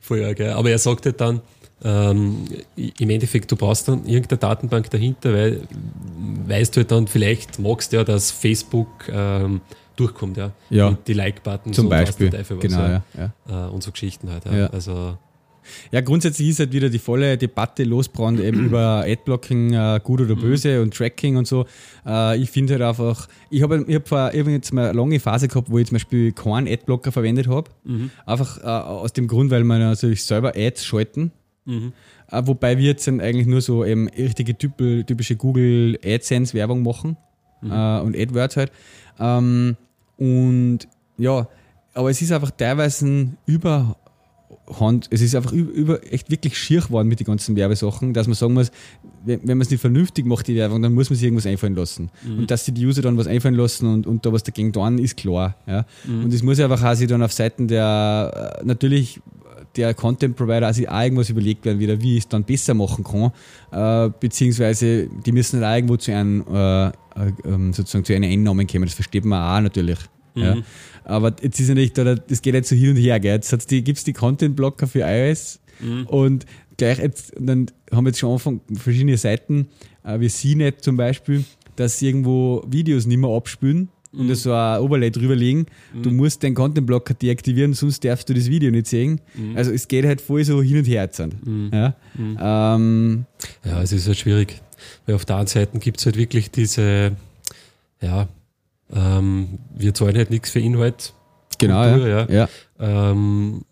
[0.00, 0.56] Voll arg, ja.
[0.56, 1.40] Aber er sagt halt dann,
[1.82, 2.44] ähm,
[2.76, 5.62] im Endeffekt, du brauchst dann irgendeine Datenbank dahinter, weil
[6.46, 9.60] weißt du halt dann, vielleicht magst du ja, dass Facebook ähm,
[9.96, 10.50] durchkommt, ja.
[10.68, 10.90] Ja.
[10.90, 12.30] Mit die Like-Button Zum so was Beispiel.
[12.30, 13.02] Teufel was, Genau, ja.
[13.16, 13.32] ja.
[13.48, 13.66] Ja.
[13.66, 14.44] Äh, und so Geschichten halt.
[14.46, 14.54] Ja.
[14.56, 14.66] Ja.
[14.68, 15.16] Also,
[15.92, 20.36] Ja, grundsätzlich ist halt wieder die volle Debatte losbrannt eben über Adblocking, äh, gut oder
[20.36, 21.66] böse und Tracking und so.
[22.06, 24.98] Äh, ich finde halt einfach, ich habe ich hab vor ich hab jetzt mal eine
[24.98, 27.70] lange Phase gehabt, wo ich zum Beispiel keinen Adblocker verwendet habe.
[28.26, 31.32] Einfach äh, aus dem Grund, weil man natürlich selber Ads schalten.
[31.66, 36.82] Äh, wobei wir jetzt dann eigentlich nur so eben richtige typ- typische Google AdSense Werbung
[36.82, 37.16] machen
[37.62, 38.72] äh, und AdWords halt.
[39.18, 39.76] Ähm,
[40.16, 40.80] und
[41.18, 41.48] ja,
[41.94, 43.96] aber es ist einfach teilweise über
[44.78, 48.26] Hand, es ist einfach über, über echt wirklich schier geworden mit den ganzen Werbesachen, dass
[48.26, 48.70] man sagen muss,
[49.24, 51.74] wenn, wenn man es nicht vernünftig macht, die Werbung, dann muss man sich irgendwas einfallen
[51.74, 52.10] lassen.
[52.38, 54.98] Und dass sich die User dann was einfallen lassen und, und da was dagegen tun,
[54.98, 55.56] ist klar.
[55.66, 55.86] Ja?
[56.06, 59.20] Und es muss einfach auch sich dann auf Seiten der, äh, natürlich
[59.76, 63.04] der Content Provider also auch irgendwas überlegt werden, wieder, wie ich es dann besser machen
[63.04, 63.32] kann,
[63.72, 66.92] äh, beziehungsweise die müssen halt auch irgendwo zu einem, äh, äh,
[67.44, 69.98] ähm, sozusagen zu einem Einnahmen kommen, das versteht man auch natürlich.
[70.42, 70.56] Ja.
[71.04, 73.32] Aber jetzt ist ja nicht, das geht jetzt so hin und her, gell?
[73.34, 75.60] Jetzt gibt es die Content-Blocker für iOS
[76.06, 79.68] und gleich jetzt, dann haben wir jetzt schon Anfang verschiedene Seiten,
[80.04, 81.44] äh, wie CNET zum Beispiel,
[81.76, 85.66] dass sie irgendwo Videos nicht mehr abspülen und da so ein Overlay drüberlegen.
[86.02, 89.20] Du musst den Content-Blocker deaktivieren, sonst darfst du das Video nicht sehen.
[89.54, 91.22] Also es geht halt voll so hin und her jetzt.
[91.72, 91.94] Ja?
[92.18, 93.24] Ähm,
[93.64, 94.60] ja, es ist halt schwierig.
[95.06, 97.12] Weil auf der einen Seite gibt es halt wirklich diese,
[98.00, 98.28] ja,
[98.94, 101.12] ähm, wir zahlen halt nichts für Inhalt.
[101.58, 102.26] genau, Kultur, ja.
[102.28, 102.48] ja.
[102.78, 103.10] ja.
[103.10, 103.64] Ähm,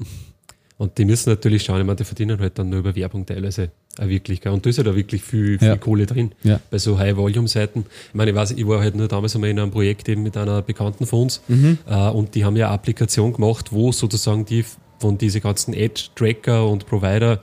[0.76, 3.70] und die müssen natürlich schauen, ich meine, die verdienen halt dann nur über Werbung teilweise
[3.98, 4.40] auch wirklich.
[4.40, 4.52] Gell?
[4.52, 5.76] Und da ist ja da wirklich viel, viel Ja.
[5.76, 6.30] Kohle drin.
[6.44, 6.60] Ja.
[6.70, 7.84] Bei so High-Volume-Seiten.
[8.08, 10.36] Ich meine, ich weiß, ich war halt nur damals einmal in einem Projekt eben mit
[10.36, 11.78] einer Bekannten von uns Mhm.
[11.88, 14.64] äh, und die haben ja eine Applikation gemacht, wo sozusagen die
[15.00, 17.42] von diese ganzen Ad-Tracker und Provider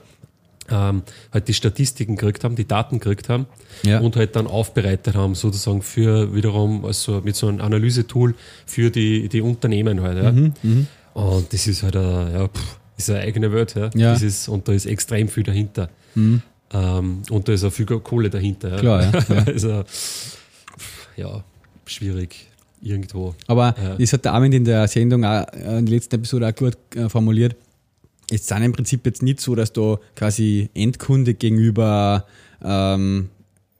[0.70, 1.02] ähm,
[1.32, 3.46] halt die Statistiken gekriegt haben, die Daten gekriegt haben
[3.84, 4.00] Ja.
[4.00, 8.34] und halt dann aufbereitet haben, sozusagen für wiederum, also mit so einem Analysetool
[8.66, 10.22] für die, die Unternehmen halt.
[10.22, 10.32] Ja.
[10.32, 13.74] Mhm, Und das ist halt eine, ja, pff, ist eine eigene Welt.
[13.74, 13.90] Ja.
[13.94, 14.12] Ja.
[14.12, 15.88] Das ist, und da ist extrem viel dahinter.
[16.14, 16.42] Ähm,
[17.30, 18.70] und da ist auch viel Kohle dahinter.
[18.70, 18.80] Ja.
[18.80, 19.44] Klar, ja, ja.
[19.46, 19.84] also,
[21.16, 21.44] ja,
[21.86, 22.48] schwierig
[22.82, 23.34] irgendwo.
[23.46, 26.54] Aber das hat der Armin in der Sendung auch, äh, in der letzten Episode auch
[26.54, 27.56] gut äh, formuliert.
[28.30, 32.26] Es sind im Prinzip jetzt nicht so, dass da quasi Endkunde gegenüber,
[32.62, 33.30] ähm,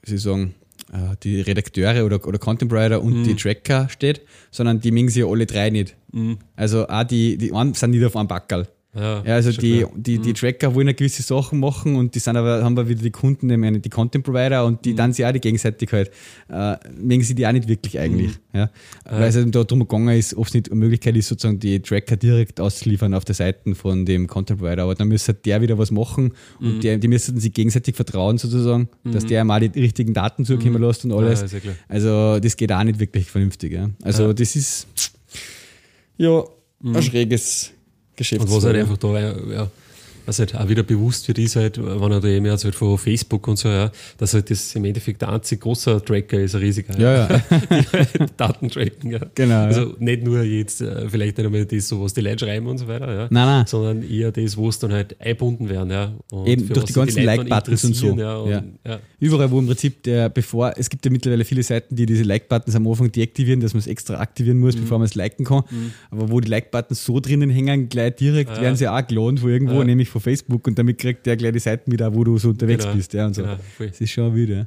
[0.02, 0.54] wie soll ich sagen,
[0.92, 5.22] äh, die Redakteure oder, oder Content Writer und die Tracker steht, sondern die mengen sich
[5.22, 5.96] ja alle drei nicht.
[6.54, 8.68] Also auch die, die einen sind nicht auf einem Backerl.
[8.96, 9.90] Ja, Ja, also die, klar.
[9.94, 13.02] die, die Tracker wollen ja gewisse Sachen machen und die sind aber, haben aber wieder
[13.02, 16.10] die Kunden, meine, die Content Provider und die dann sie auch die gegenseitig halt,
[16.48, 18.32] äh, mögen sie die auch nicht wirklich eigentlich.
[18.52, 18.70] Ja.
[19.04, 21.80] Weil es eben da drum gegangen ist, ob es nicht eine Möglichkeit ist, sozusagen die
[21.80, 24.84] Tracker direkt auszuliefern auf der Seite von dem Content Provider.
[24.84, 28.88] Aber dann müsste der wieder was machen und der, die müssten sich gegenseitig vertrauen sozusagen,
[29.04, 31.40] dass der mal die richtigen Daten zukommen lässt und alles.
[31.40, 31.74] Ja, ist ja klar.
[31.88, 33.72] Also das geht auch nicht wirklich vernünftig.
[33.72, 33.90] Ja.
[34.02, 34.32] Also Ja.
[34.32, 34.86] das ist
[36.16, 36.44] ja
[36.84, 37.72] ein schräges
[38.16, 38.42] Geschäft.
[38.42, 39.68] Und was halt einfach da, ja,
[40.26, 43.46] was halt auch wieder bewusst wird, ist halt, wenn er da eben halt von Facebook
[43.48, 46.98] und so, ja, dass halt das im Endeffekt der einzige große Tracker ist, ein riesiger.
[46.98, 47.42] Ja, ja.
[47.92, 49.20] Halt Daten tracken, ja.
[49.34, 49.64] Genau, ja.
[49.66, 52.78] Also nicht nur jetzt, äh, vielleicht nicht einmal das, so was die Leute schreiben und
[52.78, 53.22] so weiter, ja.
[53.30, 53.66] Nein, nein.
[53.66, 56.12] Sondern eher das, wo es dann halt eingebunden werden, ja.
[56.30, 58.16] Und Eben durch die ganzen Like-Buttons und so.
[58.16, 58.64] Ja, und, Ja.
[58.86, 58.98] ja.
[59.20, 62.74] Überall, wo im Prinzip der, bevor, es gibt ja mittlerweile viele Seiten, die diese Like-Buttons
[62.76, 65.62] am Anfang deaktivieren, dass man es extra aktivieren muss, bevor man es liken kann.
[66.10, 69.78] Aber wo die Like-Buttons so drinnen hängen, gleich direkt, werden sie auch gelohnt von irgendwo,
[69.78, 69.84] Ja.
[69.84, 72.84] nämlich von Facebook und damit kriegt der gleich die Seiten wieder, wo du so unterwegs
[72.84, 73.12] Genau, bist.
[73.12, 73.42] Ja, und so.
[73.42, 74.66] genau, das ist schon wild, ja.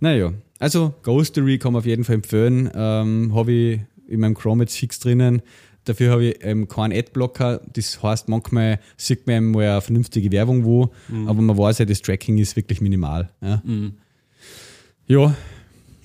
[0.00, 2.70] Naja, also Ghostery kann man auf jeden Fall empfehlen.
[2.74, 5.40] Ähm, habe ich in meinem Chrome jetzt fix drinnen.
[5.84, 7.60] Dafür habe ich ähm, keinen Adblocker.
[7.72, 10.90] Das heißt, manchmal sieht man mal eine vernünftige Werbung wo,
[11.26, 13.30] aber man weiß ja, das Tracking ist wirklich minimal.
[13.40, 13.62] Ja,
[15.06, 15.34] ja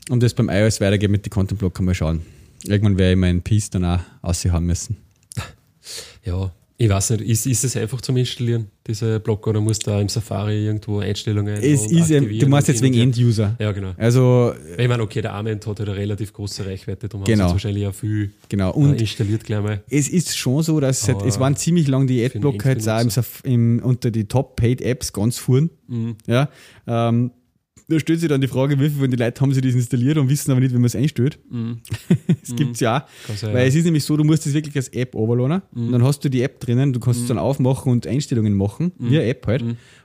[0.10, 2.22] um das beim iOS weitergeht mit den Content-Blocker mal schauen.
[2.66, 4.98] Irgendwann werde ich meinen Piece dann auch aussehen müssen.
[6.26, 6.52] Ja,
[6.82, 10.00] ich weiß nicht, ist, ist es einfach zum Installieren, diese Blocker, oder musst du da
[10.00, 12.98] im Safari irgendwo Einstellungen Es ist, aktivieren du machst jetzt wegen?
[12.98, 13.58] End-User.
[13.60, 13.92] Ja, genau.
[13.98, 17.44] Also, Ich meine, okay, der Arment hat halt eine relativ große Reichweite, darum Genau.
[17.44, 18.72] haben sie wahrscheinlich auch viel genau.
[18.72, 19.84] und, Und installiert gleich mal.
[19.90, 23.04] es ist schon so, dass es, Aber es waren ziemlich lang die Adblocker jetzt auch
[23.44, 25.70] im, unter die Top-Paid-Apps ganz fuhren.
[25.88, 26.16] Mhm.
[26.28, 26.48] Ja,
[26.88, 27.32] ähm,
[27.90, 30.18] da stellt sich dann die Frage, wie viele von den Leuten haben sich das installiert
[30.18, 31.40] und wissen aber nicht, wie man es einstellt.
[32.42, 33.28] Das gibt es ja auch.
[33.28, 33.68] Kann sein, Weil ja.
[33.68, 36.30] es ist nämlich so, du musst das wirklich als App runterladen und dann hast du
[36.30, 39.64] die App drinnen, du kannst es dann aufmachen und Einstellungen machen, wie eine App halt.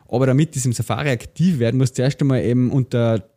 [0.08, 3.28] Aber damit das im Safari aktiv wird, musst du erst einmal eben unter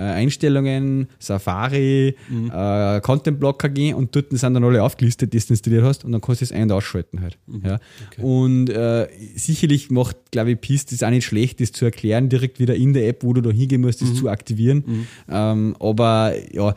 [0.00, 2.16] äh, Einstellungen, Safari,
[2.52, 6.12] äh, Content Blocker gehen und dort sind dann alle aufgelistet, die du installiert hast und
[6.12, 7.36] dann kannst du es ein- und ausschalten halt.
[7.62, 7.78] Ja.
[8.24, 12.58] Und äh, sicherlich macht, glaube ich, PIS das auch nicht schlecht, das zu erklären, direkt
[12.58, 15.06] wieder in der App, wo du da hingehen musst, das zu aktivieren.
[15.28, 16.74] Ähm, aber ja,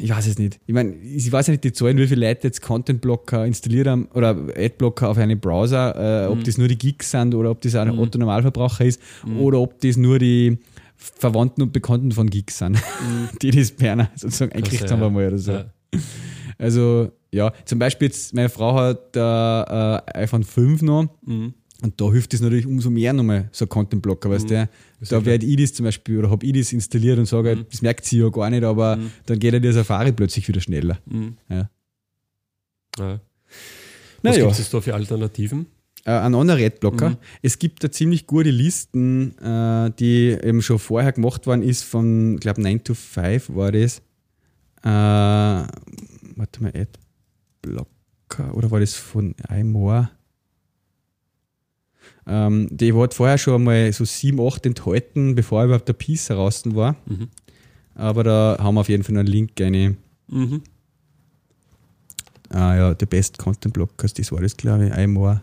[0.00, 0.60] ich weiß es nicht.
[0.66, 3.88] Ich meine, ich weiß ja nicht die Zahlen, wie viele Leute jetzt Content Blocker installiert
[3.88, 7.60] haben oder Adblocker auf einem Browser, äh, ob das nur die Geeks sind oder ob
[7.60, 9.00] das auch ein Otto Normalverbraucher ist
[9.38, 10.58] oder ob das nur die
[11.18, 12.78] Verwandten und Bekannten von Geeks sind,
[13.42, 15.06] die das Berner sozusagen eingekriegt haben ja.
[15.06, 15.52] einmal oder so.
[15.52, 15.64] Ja.
[16.58, 21.54] Also, ja, zum Beispiel jetzt, meine Frau hat äh, iPhone 5 noch Mhm.
[21.82, 24.68] und da hilft es natürlich umso mehr nochmal, so ein Content-Blocker, weißt du?
[25.08, 27.66] Da werde ich das zum Beispiel oder habe ich das installiert und sage, Mhm.
[27.70, 30.98] das merkt sie ja gar nicht, aber dann geht ja der Safari plötzlich wieder schneller.
[31.06, 31.36] Mhm.
[31.48, 31.70] Ja.
[32.98, 33.20] Ja.
[34.22, 35.66] Was Naja, gibt es da für Alternativen?
[36.04, 37.10] Äh, ein anderer Adblocker.
[37.10, 37.16] Mhm.
[37.42, 42.34] Es gibt da ziemlich gute Listen, äh, die eben schon vorher gemacht worden ist, von,
[42.34, 43.98] ich glaube, 9 to 5 war das.
[44.84, 50.10] Äh, warte mal, Adblocker, oder war das von iMore?
[52.26, 56.62] Ähm, die hat vorher schon einmal so 7, 8 enthalten, bevor überhaupt der Piece heraus
[56.66, 56.96] war.
[57.06, 57.28] Mhm.
[57.94, 59.96] Aber da haben wir auf jeden Fall einen Link, eine,
[60.28, 60.62] Mhm.
[62.50, 65.42] ah ja, The Best Content Blockers, das war das, glaube ich, iMore.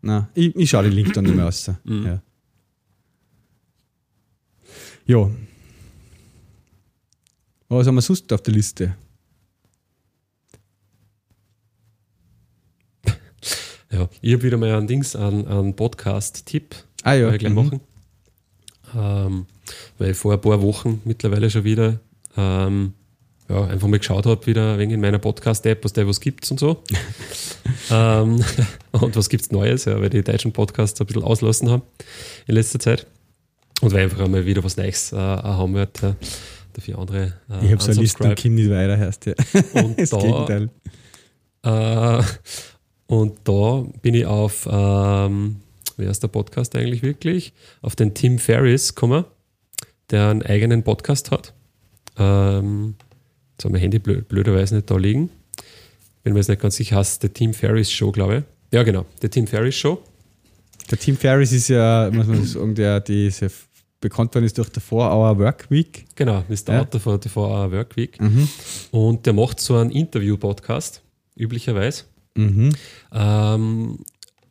[0.00, 1.70] Na, ich, ich schaue den Link dann nicht mehr aus.
[1.84, 2.06] Mhm.
[2.06, 2.22] Ja.
[5.06, 5.30] ja.
[7.68, 8.96] Was haben wir sonst auf der Liste?
[13.88, 16.74] Ja, ich habe wieder mal einen Dings, einen, einen Podcast-Tipp.
[17.02, 17.56] Ah ja, ich gleich mhm.
[17.56, 17.80] machen.
[18.94, 19.46] Ähm,
[19.96, 22.00] weil ich vor ein paar Wochen mittlerweile schon wieder
[22.36, 22.94] ähm,
[23.48, 26.60] ja, einfach mal geschaut habe, wieder wegen in meiner Podcast-App, was da was gibt's und
[26.60, 26.82] so.
[27.90, 28.44] ähm,
[28.92, 31.82] und was gibt's Neues, ja, weil die deutschen Podcasts ein bisschen auslassen haben
[32.46, 33.06] in letzter Zeit.
[33.82, 36.16] Und weil einfach einmal wieder was Neues äh, haben wird, ja,
[36.72, 38.34] dafür andere äh, Ich habe so eine Liste und.
[38.36, 39.34] Kim nicht weiter, heißt ja.
[39.74, 40.70] Und Das da, Gegenteil.
[41.62, 42.22] äh,
[43.06, 45.56] und da bin ich auf, ähm,
[45.96, 47.52] wer ist der Podcast eigentlich wirklich?
[47.82, 49.24] Auf den Tim Ferriss gekommen,
[50.10, 51.52] der einen eigenen Podcast hat.
[52.18, 52.94] Ähm,
[53.52, 55.30] jetzt haben wir Handy blö blöderweise nicht da liegen.
[56.26, 58.74] Bin mir jetzt nicht ganz sicher, heißt der Tim Ferriss Show, glaube ich.
[58.74, 60.02] Ja, genau, der Tim Ferriss Show.
[60.90, 63.48] Der Tim Ferriss ist ja, muss man sagen, der, die sehr
[64.00, 66.04] bekannt worden ist durch der 4-Hour Work Week.
[66.16, 66.80] Genau, ist der Ja.
[66.80, 68.18] Autor von TV Work Week.
[68.90, 71.00] Und der macht so einen Interview-Podcast,
[71.36, 72.02] üblicherweise.
[72.34, 72.72] Mhm.
[73.14, 73.98] ähm,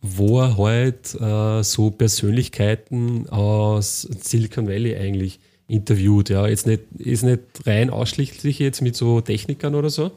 [0.02, 6.30] wo er halt äh, so Persönlichkeiten aus Silicon Valley eigentlich interviewt.
[6.30, 10.12] Ja, jetzt nicht, ist nicht rein ausschließlich jetzt mit so Technikern oder so,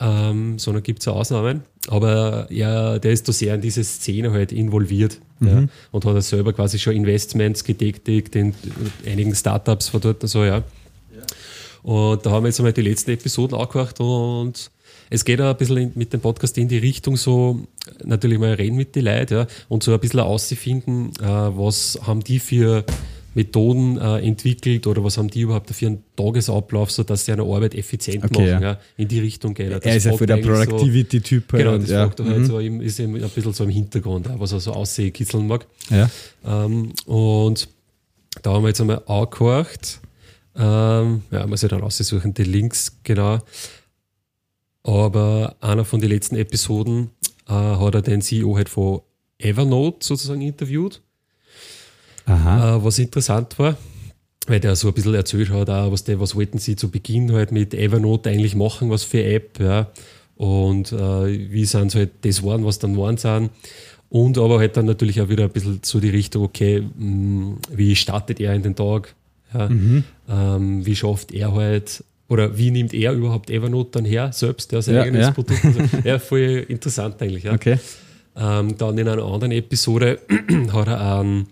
[0.00, 1.62] ähm, sondern gibt es auch Ausnahmen.
[1.88, 6.22] Aber ja, der ist da sehr in diese Szene halt involviert ja, und hat er
[6.22, 8.54] selber quasi schon Investments getätigt in
[9.06, 10.64] einigen Startups von dort und so, ja.
[11.82, 14.72] Und da haben wir jetzt einmal die letzten Episoden angehört und
[15.08, 17.60] es geht auch ein bisschen mit dem Podcast in die Richtung so,
[18.04, 22.24] natürlich mal reden mit den Leuten ja, und so ein bisschen auszufinden, äh, was haben
[22.24, 22.84] die für
[23.36, 27.74] Methoden äh, entwickelt oder was haben die überhaupt für einen Tagesablauf, sodass sie eine Arbeit
[27.74, 28.46] effizient Okay, machen.
[28.46, 28.60] ja.
[28.60, 28.78] Ja.
[28.96, 29.78] In die Richtung geht er.
[29.78, 31.52] Das er ist ja für der so- Productivity-Typ.
[31.52, 32.06] halt Genau, und das ja.
[32.06, 34.72] fragt er halt so, im- ist ihm ein bisschen so im Hintergrund, was er so
[34.72, 35.12] aussehen
[35.46, 35.66] mag.
[35.90, 36.10] ja.
[36.46, 37.68] Ähm, und
[38.42, 40.00] da haben wir jetzt einmal angehört.
[40.58, 43.40] Ähm, ja, muss ich dann raussuchen, die Links, genau.
[44.82, 47.10] Aber einer von den letzten Episoden
[47.48, 49.00] äh, hat er den CEO halt von
[49.38, 51.02] Evernote sozusagen interviewt.
[52.26, 52.76] Aha.
[52.76, 53.76] Äh, was interessant war,
[54.46, 57.32] weil der so ein bisschen erzählt hat, auch, was, der, was wollten sie zu Beginn
[57.32, 59.88] halt mit Evernote eigentlich machen, was für App, ja.
[60.36, 63.50] Und äh, wie sind sie halt das waren, was dann waren sind.
[64.10, 67.96] Und aber halt dann natürlich auch wieder ein bisschen so die Richtung, okay, mh, wie
[67.96, 69.14] startet er in den Tag?
[69.54, 69.70] Ja?
[70.28, 74.82] Ähm, wie schafft er halt, oder wie nimmt er überhaupt Evernote dann her, selbst, der
[74.82, 75.30] sein Ja, eigenes ja.
[75.32, 75.64] Produkt?
[75.64, 75.80] und so.
[76.04, 77.44] ja, voll interessant eigentlich.
[77.44, 77.52] Ja.
[77.54, 77.78] Okay.
[78.38, 80.18] Ähm, dann in einer anderen Episode
[80.72, 81.46] hat er einen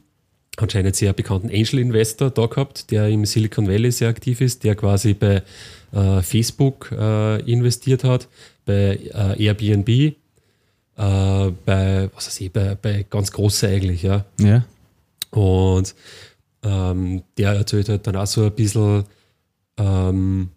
[0.56, 4.74] anscheinend sehr bekannten Angel Investor da gehabt, der im Silicon Valley sehr aktiv ist, der
[4.74, 5.42] quasi bei
[5.92, 8.28] äh, Facebook äh, investiert hat,
[8.64, 10.14] bei äh, Airbnb, äh,
[10.96, 14.24] bei, was weiß ich, bei, bei ganz großen eigentlich, ja.
[14.40, 14.64] Ja.
[15.30, 15.94] Und
[16.62, 19.04] ähm, der erzählt halt dann auch so ein bisschen,
[19.76, 20.50] ähm,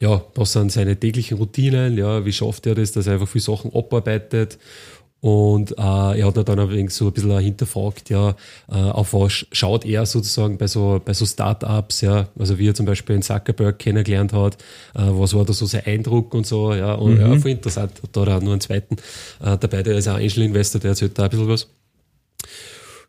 [0.00, 3.44] ja, was sind seine täglichen Routinen, ja, wie schafft er das, dass er einfach viele
[3.44, 4.58] Sachen abarbeitet
[5.22, 8.36] Und äh, er hat dann ein wenig so ein bisschen hinterfragt, ja,
[8.70, 12.74] äh, auf was schaut er sozusagen bei so, bei so Startups, ja, also wie er
[12.74, 14.54] zum Beispiel in Zuckerberg kennengelernt hat,
[14.94, 17.20] äh, was war da so sein Eindruck und so, ja, und Mhm.
[17.20, 17.92] ja, voll interessant.
[18.12, 18.96] Da hat er auch nur einen zweiten
[19.42, 21.66] äh, dabei, der ist auch Angel Investor, der erzählt da ein bisschen was.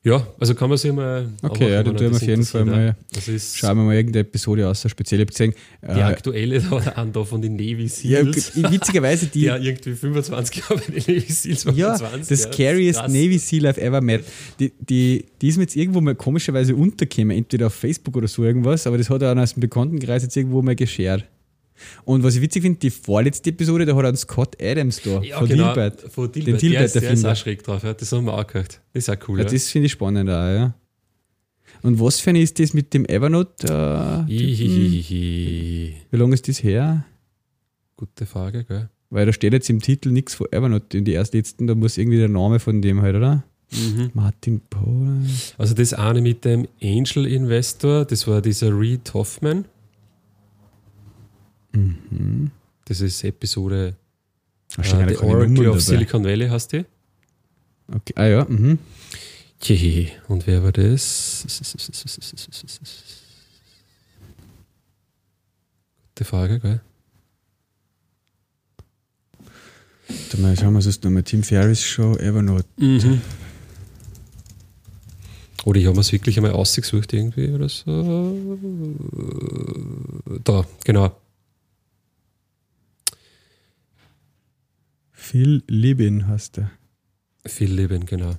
[0.04, 1.28] Ja, also kann man sich mal.
[1.42, 3.40] Okay, ja, dann wenn tun wir auf jeden Fall mal- ja.
[3.56, 5.20] Schauen wir mal irgendeine Episode aus, speziell.
[5.22, 8.56] Ich gesehen, die äh, aktuelle da, an da von den Navy ja, Seals.
[8.56, 11.66] witzigerweise die, ja, irgendwie 25 Jahre bei den Navy Seals.
[11.76, 13.12] Ja, 25, das ja, scariest krass.
[13.12, 14.24] Navy Seal I've ever met.
[14.60, 18.44] Die, die, die ist mir jetzt irgendwo mal komischerweise untergekommen, entweder auf Facebook oder so
[18.44, 21.26] irgendwas, aber das hat er auch aus dem Bekanntenkreis jetzt irgendwo mal geshared.
[22.06, 25.22] Und was ich witzig finde, die vorletzte Episode, da hat er einen Scott Adams da,
[25.22, 26.02] Ja, von genau, Dilbert.
[26.12, 26.62] Von Den Dilbert.
[26.62, 27.84] Dilbert, der, der der ist auch schräg drauf.
[27.84, 27.94] Ja.
[27.94, 28.82] Das haben wir auch gehört.
[28.94, 29.40] Das ist auch cool.
[29.40, 30.74] Ja, Ja, das finde ich spannend auch, ja.
[31.84, 33.68] Und was für eine ist das mit dem Evernote?
[33.68, 37.06] Äh, wie lange ist das her?
[37.96, 38.90] Gute Frage, gell?
[39.10, 42.18] Weil da steht jetzt im Titel nichts von Evernote in die erstletzten, da muss irgendwie
[42.18, 43.44] der Name von dem halt, oder?
[43.72, 44.12] Mhm.
[44.14, 45.20] Martin Pohl.
[45.58, 49.66] Also das eine mit dem Angel Investor, das war dieser Reed Hoffman.
[51.78, 52.52] Mhm.
[52.86, 53.96] Das ist Episode
[54.76, 55.82] Da äh, The Oracle of.
[55.82, 56.86] Silicon Valley, heißt die.
[57.94, 58.14] Okay.
[58.16, 58.80] Ah ja, mhm.
[59.62, 60.12] Jehe.
[60.28, 61.46] Und wer war das?
[66.10, 66.82] Gute Frage, gell?
[70.08, 71.24] Warte mal, schauen wir uns das nochmal.
[71.24, 72.66] Tim Ferriss Show, Evernote.
[72.78, 73.22] Mhm.
[75.66, 78.96] Oder ich habe mir es wirklich einmal ausgesucht irgendwie oder so.
[80.46, 81.14] Da, genau.
[85.30, 86.72] Phil Libin heißt er.
[87.46, 88.36] Phil Libin, genau.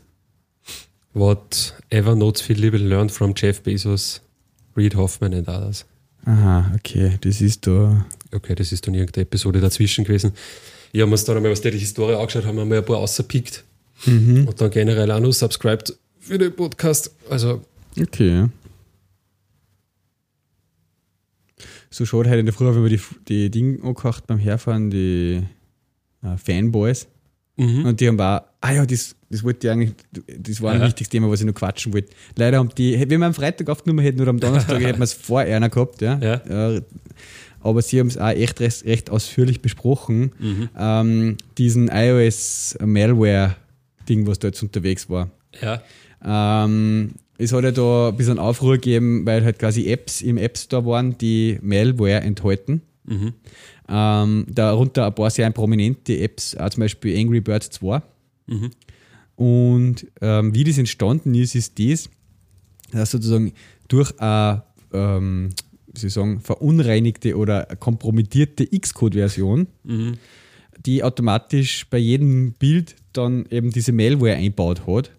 [1.13, 4.23] What Evernote Phil Libin learned from Jeff Bezos,
[4.75, 5.85] Reed Hoffman and others.
[6.25, 8.07] Aha, okay, das ist da.
[8.33, 10.33] Okay, das ist dann irgendeine Episode dazwischen gewesen.
[10.93, 13.65] Ich habe mir dann einmal, was die Historie angeschaut haben, wir mal ein paar rausgepickt
[14.07, 14.47] Mhm.
[14.49, 17.15] und dann generell auch noch subscribed für den Podcast.
[17.29, 17.65] Also,
[18.01, 18.49] Okay, ja.
[21.91, 25.43] So schaut heute in der Früh, wenn wir die, die Dinge angehört beim Herfahren, die
[26.37, 27.07] Fanboys.
[27.57, 27.85] mhm.
[27.87, 29.93] Und die haben auch, ah ja, das, das wollte ich eigentlich,
[30.39, 30.87] das war ein Ja.
[30.87, 32.09] wichtiges Thema, was ich noch quatschen wollte.
[32.37, 35.13] Leider haben die, wenn wir am Freitag aufgenommen hätten oder am Donnerstag, hätten wir es
[35.13, 36.19] vor einer gehabt, ja.
[36.19, 36.35] Ja.
[36.75, 36.83] Äh,
[37.61, 40.69] aber sie haben es auch echt recht, recht ausführlich besprochen, Mhm.
[40.79, 41.89] ähm, diesen
[42.89, 45.31] iOS-Malware-Ding, was da jetzt unterwegs war.
[45.61, 45.83] ja.
[46.25, 50.59] Ähm, es hat ja da ein bisschen Aufruhr gegeben, weil halt quasi Apps im App
[50.59, 52.83] Store waren, die Malware enthalten.
[53.05, 53.35] Mhm.
[53.89, 58.03] Ähm, darunter ein paar sehr prominente Apps, auch zum Beispiel Angry Birds 2.
[58.47, 58.71] Mhm.
[59.37, 62.11] Und ähm, wie das entstanden ist, ist das,
[62.91, 63.53] dass sozusagen
[63.89, 64.63] durch eine,
[64.93, 65.51] ähm,
[65.95, 70.15] wie sagen, verunreinigte oder kompromittierte Xcode-Version, Mhm.
[70.85, 75.11] die automatisch bei jedem Bild dann eben diese Malware einbaut hat,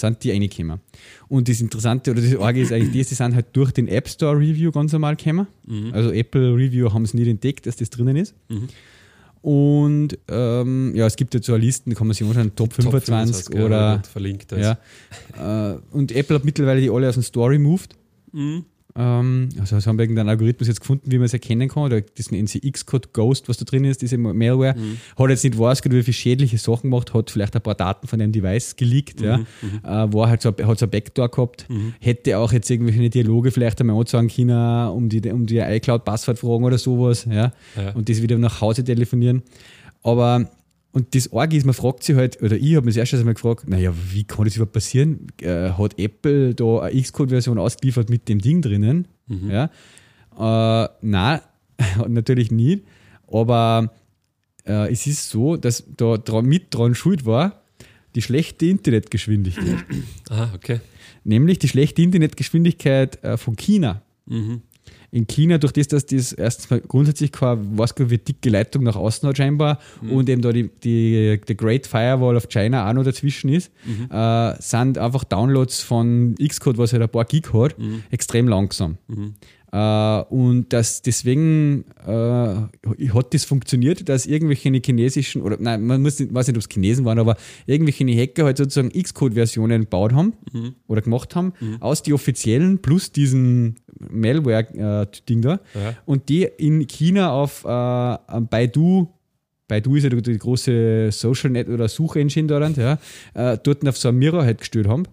[0.00, 0.80] sind die reingekommen.
[1.28, 4.08] Und das Interessante oder das Orge ist eigentlich das, die sind halt durch den App
[4.08, 5.46] Store Review ganz normal gekommen.
[5.92, 8.34] Also Apple Review haben es nicht entdeckt, dass das drinnen ist.
[8.48, 8.68] Mhm.
[9.40, 13.46] Und ähm, ja, es gibt jetzt so eine Liste, kann man sich anschauen, Top 25
[13.46, 14.52] gell, oder wird verlinkt.
[14.52, 14.78] Ja.
[15.38, 17.94] Äh, und Apple hat mittlerweile die alle aus dem Store removed.
[18.32, 18.64] Mhm.
[18.98, 21.84] Ähm, also es haben irgendeinen Algorithmus jetzt gefunden, wie man es erkennen kann.
[21.84, 24.74] Oder das nennen sie Xcode Ghost, was da drin ist, diese Malware.
[25.16, 28.18] Hat jetzt nicht weiß, wie viele schädliche Sachen gemacht, hat vielleicht ein paar Daten von
[28.18, 29.20] dem Device geleakt.
[29.20, 29.40] Ja.
[29.84, 31.66] Äh, war halt so, hat so ein Backdoor gehabt.
[32.00, 36.64] Hätte auch jetzt irgendwelche Dialoge vielleicht einmal anzeigen können, um die, um die iCloud-Passwort fragen
[36.64, 37.26] oder sowas.
[37.30, 37.52] Ja.
[37.76, 37.92] Ja.
[37.94, 39.42] Und das wieder nach Hause telefonieren.
[40.02, 40.48] Aber
[40.92, 43.34] und das Arge ist, man fragt sich halt, oder ich habe mir das erste Mal
[43.34, 45.26] gefragt, naja, wie kann das überhaupt passieren?
[45.40, 49.06] Äh, hat Apple da eine Xcode-Version ausgeliefert mit dem Ding drinnen?
[49.48, 49.70] Ja.
[50.84, 51.40] Äh, nein,
[52.08, 52.84] natürlich nicht.
[53.30, 53.92] Aber
[54.66, 57.62] äh, es ist so, dass da dran, mit dran schuld war
[58.14, 59.84] die schlechte Internetgeschwindigkeit.
[60.30, 60.80] Ah, okay.
[61.24, 64.02] Nämlich die schlechte Internetgeschwindigkeit äh, von China.
[64.26, 64.62] Mhm.
[65.10, 68.82] In China, durch das, dass das erstens mal grundsätzlich keine, weiß gar wie dicke Leitung
[68.82, 69.78] nach außen hat scheinbar
[70.10, 73.70] und eben da die, die, die Great Firewall of China auch noch dazwischen ist,
[74.10, 77.76] äh, sind einfach Downloads von Xcode, was halt ein paar Gig hat,
[78.10, 78.98] extrem langsam.
[79.70, 86.18] Äh, und das, deswegen äh, hat das funktioniert, dass irgendwelche chinesischen, oder nein, man muss
[86.18, 90.32] nicht, weiß nicht, ob es Chinesen waren, aber irgendwelche Hacker halt sozusagen Xcode-Versionen gebaut haben
[90.86, 93.76] oder gemacht haben, aus die offiziellen plus diesen
[94.10, 95.60] Malware-Ding da.
[95.74, 95.94] Ja.
[96.06, 99.08] Und die in China auf äh, Baidu,
[99.66, 102.98] Baidu ist ja die die große Social Net oder Suchengine dort, ja,
[103.34, 105.04] äh, dort auf so ein Mirror halt gestellt haben.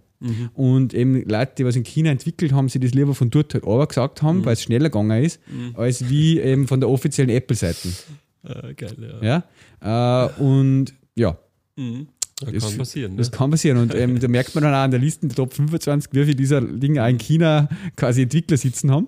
[0.54, 3.64] Und eben Leute, die was in China entwickelt haben, sie das lieber von dort halt
[3.64, 5.40] aber gesagt haben, weil es schneller gegangen ist,
[5.76, 7.90] als wie eben von der offiziellen Apple-Seite.
[8.48, 9.44] Ah, geil, ja.
[9.82, 10.28] Ja?
[10.28, 11.36] Äh, und ja,
[11.76, 12.08] Mhm.
[12.40, 13.12] Das kann passieren.
[13.14, 13.18] Ne?
[13.18, 13.78] Das kann passieren.
[13.78, 16.36] Und ähm, da merkt man dann auch an der Liste der Top 25, wie viele
[16.36, 19.08] dieser Dinge auch in China quasi Entwickler sitzen haben.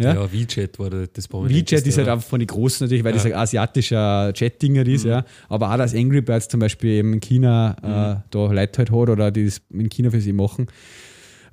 [0.00, 3.16] Ja, ja WeChat war das WeChat ist halt einfach von den Großen natürlich, weil ja.
[3.16, 5.10] das ein asiatischer Chat-Dinger ist, mhm.
[5.10, 5.24] ja.
[5.48, 8.16] Aber auch das Angry Birds zum Beispiel eben in China äh, mhm.
[8.18, 10.66] äh, da Leute halt hat oder die das in China für sie machen.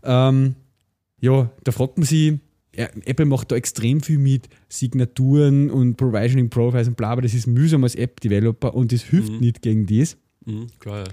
[0.04, 0.56] Ähm,
[1.20, 2.36] ja, da fragt man sich,
[2.76, 7.34] ja, Apple macht da extrem viel mit Signaturen und Provisioning Profiles und bla, aber das
[7.34, 9.39] ist mühsam als App-Developer und das hilft mhm.
[9.39, 10.16] nicht gegen das.
[10.45, 11.04] Mhm, klar, ja.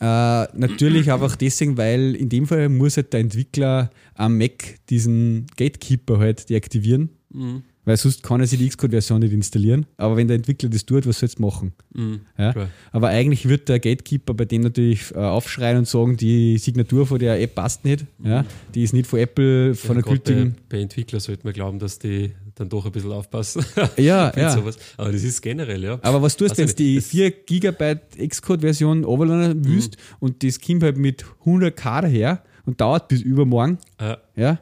[0.00, 5.46] Äh, natürlich einfach deswegen, weil in dem Fall muss halt der Entwickler am Mac diesen
[5.56, 7.10] Gatekeeper halt deaktivieren.
[7.32, 7.62] Mhm.
[7.84, 9.84] Weil sonst kann er sich die Xcode-Version nicht installieren.
[9.98, 11.72] Aber wenn der Entwickler das tut, was soll es machen?
[11.92, 12.54] Mhm, ja?
[12.92, 17.18] Aber eigentlich wird der Gatekeeper bei dem natürlich äh, aufschreien und sagen, die Signatur von
[17.18, 18.06] der App passt nicht.
[18.18, 18.26] Mhm.
[18.26, 18.44] Ja?
[18.74, 20.52] Die ist nicht von Apple, von ja, der gültigen.
[20.68, 23.64] Bei, bei Entwicklern sollte man glauben, dass die dann doch ein bisschen aufpassen.
[23.96, 24.50] Ja, ja.
[24.50, 24.78] Sowas.
[24.96, 25.98] Aber das ist generell, ja.
[26.02, 27.96] Aber was tust du, also, wenn du die 4 GB
[28.28, 30.16] Xcode-Version overladen willst mhm.
[30.20, 34.58] und das kommt halt mit 100k daher und dauert bis übermorgen, ja, ja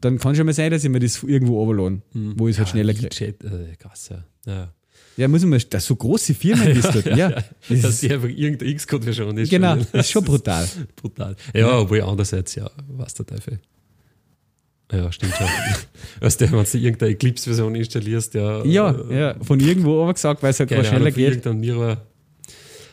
[0.00, 2.34] dann kann schon mal sein, dass ich mir das irgendwo overladen, mhm.
[2.38, 3.26] wo ich es halt schneller kriege.
[3.26, 4.24] Äh, krass, ja.
[4.46, 4.72] ja.
[5.16, 7.06] Ja, muss man, das so große Firmen ist dort.
[7.06, 9.50] ja, ja, das dass die einfach irgendeine Xcode-Version ist.
[9.50, 10.68] Genau, das ist schon brutal.
[10.94, 11.36] brutal.
[11.54, 13.60] Ja, ja, obwohl andererseits, ja, was der Teufel.
[14.92, 15.46] Ja, stimmt schon.
[16.20, 18.64] weißt du, wenn du irgendeine Eclipse-Version installierst, ja.
[18.64, 21.44] Ja, äh, ja, von irgendwo aber gesagt, weil es halt schneller geht.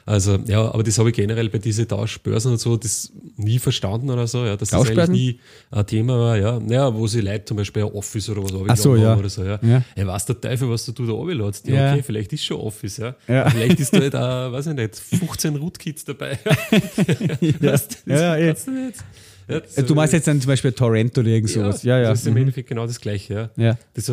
[0.05, 4.09] Also, ja, aber das habe ich generell bei diesen Tauschbörsen und so, das nie verstanden
[4.09, 5.39] oder so, ja, dass das eigentlich nie
[5.71, 6.59] ein Thema war, ja.
[6.59, 9.15] Naja, wo sie Leute zum Beispiel ein Office oder was Ach so, ja.
[9.15, 9.59] oder so, ja.
[9.61, 9.81] ja.
[9.95, 11.67] ja weiß der Teufel, was du da runterladst.
[11.67, 13.15] Ja, ja, okay, vielleicht ist schon Office, ja.
[13.29, 13.49] ja.
[13.49, 16.37] Vielleicht ist da halt auch, weiß ich nicht, 15 Rootkits dabei.
[17.39, 18.47] ja, weißt, ja, ja, ja.
[18.51, 18.99] Nicht.
[19.47, 21.83] Ja, äh, du meinst jetzt dann zum Beispiel Torrent oder irgend sowas.
[21.83, 22.09] Ja, ja.
[22.09, 22.41] Das ist im mhm.
[22.41, 23.49] Endeffekt genau das Gleiche.
[23.55, 23.63] Ja.
[23.63, 23.77] ja.
[23.93, 24.11] Das,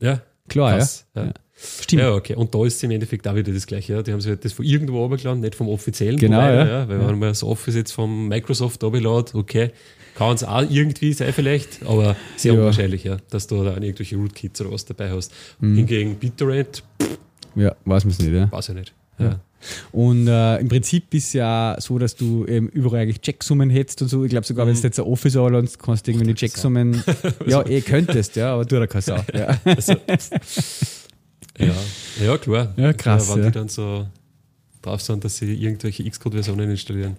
[0.00, 0.22] ja.
[0.48, 1.32] Klar, ja.
[1.60, 2.02] Stimmt.
[2.02, 2.34] Ja, okay.
[2.36, 3.94] Und da ist im Endeffekt auch wieder das Gleiche.
[3.94, 4.02] Ja.
[4.02, 6.80] Die haben sich halt das von irgendwo runtergeladen, nicht vom offiziellen genau, Provider, ja.
[6.80, 6.88] ja.
[6.88, 9.72] Weil wenn man das Office jetzt vom Microsoft runterlädt, okay,
[10.14, 12.58] kann es auch irgendwie sein vielleicht, aber sehr ja.
[12.58, 15.32] unwahrscheinlich, ja, dass du da irgendwelche Rootkits oder was dabei hast.
[15.60, 15.76] Mhm.
[15.76, 16.82] Hingegen BitTorrent,
[17.54, 18.50] ja, weiß man es nicht, ja.
[18.50, 18.94] Weiß ich nicht.
[19.18, 19.40] Ja.
[19.92, 24.08] Und äh, im Prinzip ist ja so, dass du ähm, überall eigentlich Checksummen hättest und
[24.08, 24.24] so.
[24.24, 24.70] Ich glaube sogar, mhm.
[24.70, 27.02] wenn du jetzt ein Office anladest, kannst du irgendwie die Checksummen.
[27.46, 29.24] ja, eh könntest, ja, aber du da kannst auch.
[29.32, 29.58] Ja.
[29.64, 29.94] Also,
[31.58, 31.74] ja.
[32.24, 32.72] ja, klar.
[32.76, 33.30] Ja, krass.
[33.34, 33.46] Wenn ja.
[33.46, 34.06] die dann so
[34.82, 37.16] drauf sind, dass sie irgendwelche Xcode-Versionen installieren.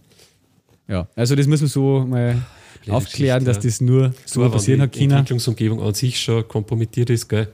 [0.87, 2.41] Ja, also das muss man so mal
[2.83, 4.93] Blöde aufklären, dass das nur so klar, passieren hat.
[4.93, 5.15] China.
[5.15, 7.49] Die Entwicklungsumgebung an sich schon kompromittiert ist, gell?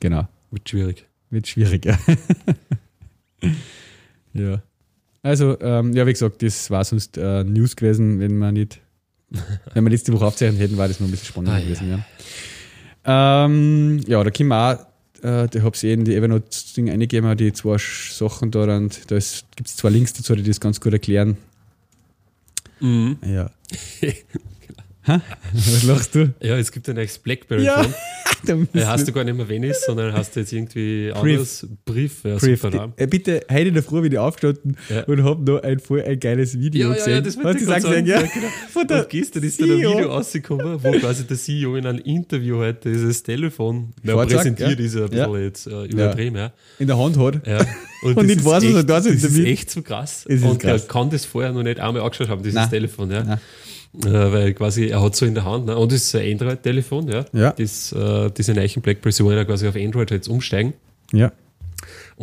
[0.00, 0.28] Genau.
[0.50, 1.06] Wird schwierig.
[1.30, 1.98] Wird schwierig, ja.
[4.34, 4.62] ja.
[5.22, 8.80] Also, ähm, ja, wie gesagt, das war sonst äh, News gewesen, wenn wir nicht,
[9.74, 12.04] wenn wir letzte Woche aufzeichnen hätten, war das noch ein bisschen spannender ah, gewesen, ja.
[13.06, 16.90] Ja, ähm, ja da können wir auch, äh, da habe ich eh in die Evernote-Ding
[16.90, 20.80] eingegeben, die zwei Sachen da, und da gibt es zwei Links dazu, die das ganz
[20.80, 21.36] gut erklären.
[22.80, 23.18] Mhm.
[23.24, 23.50] Ja.
[25.04, 26.32] Was lachst du?
[26.40, 27.94] Ja, es gibt ein neues Blackberry-Phone.
[28.46, 28.56] Ja.
[28.72, 31.38] ja, hast du gar nicht mehr Venice, sondern hast du jetzt irgendwie Brief.
[31.38, 32.24] anders Brief.
[32.24, 32.62] Ja, Brief.
[32.62, 35.02] Super äh, bitte, heute in der Früh bin ich aufgestanden ja.
[35.04, 37.10] und habe noch ein voll ein geiles Video ja, gesehen.
[37.10, 38.20] Ja, ja, das du gesagt, sagen, ja?
[38.20, 38.46] ja genau.
[38.72, 41.86] Von der und gestern ist da ein e Video rausgekommen, wo quasi der CEO in
[41.86, 44.84] einem Interview heute dieses Telefon ja, präsentiert, ja.
[44.84, 46.52] ist ja ein bisschen jetzt äh, übertrieben, ja.
[46.78, 47.46] In der Hand hat.
[47.46, 47.64] Ja.
[48.02, 49.22] Und, und nicht weiß, was er da ist.
[49.22, 50.26] Das ist echt so krass.
[50.26, 52.68] und er kann das vorher noch nicht einmal angeschaut haben, dieses Nein.
[52.68, 53.22] Telefon, ja.
[53.22, 53.40] Nein.
[53.94, 55.76] Äh, weil quasi er hat so in der Hand, ne?
[55.76, 57.24] und es ist ein Android-Telefon, ja.
[57.32, 57.52] ja.
[57.52, 60.72] Das, äh, diese neuen Blackberry, sie wollen ja quasi auf Android jetzt umsteigen.
[61.12, 61.30] Ja.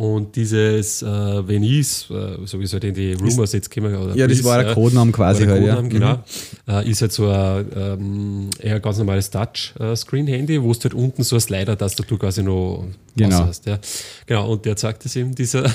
[0.00, 3.94] Und dieses äh, Venice, äh, so wie es halt in die Rumors jetzt kommen.
[3.94, 5.98] Oder ja, das war der Codenamen quasi halt, Codenamen, ja.
[5.98, 6.14] genau.
[6.14, 6.88] Mhm.
[6.88, 11.36] Äh, ist halt so ein ähm, eher ganz normales Touch-Screen-Handy, wo du halt unten so
[11.36, 13.40] ein Slider-Tastatur quasi noch genau.
[13.40, 13.66] hast.
[13.66, 13.78] Ja.
[14.24, 15.64] Genau, und der zeigt es eben dieser,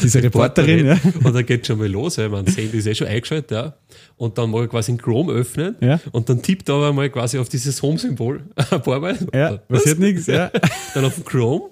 [0.00, 0.86] Diese Reporterin.
[0.86, 0.98] ja.
[1.24, 2.28] Und dann geht schon mal los, ja.
[2.28, 3.74] man, das Handy ist eh schon eingeschaltet, ja.
[4.16, 6.00] Und dann mal quasi in Chrome öffnen ja.
[6.12, 9.18] und dann tippt aber mal quasi auf dieses Home-Symbol ein paar Mal.
[9.34, 10.50] Ja, passiert nichts, ja.
[10.94, 11.64] Dann auf Chrome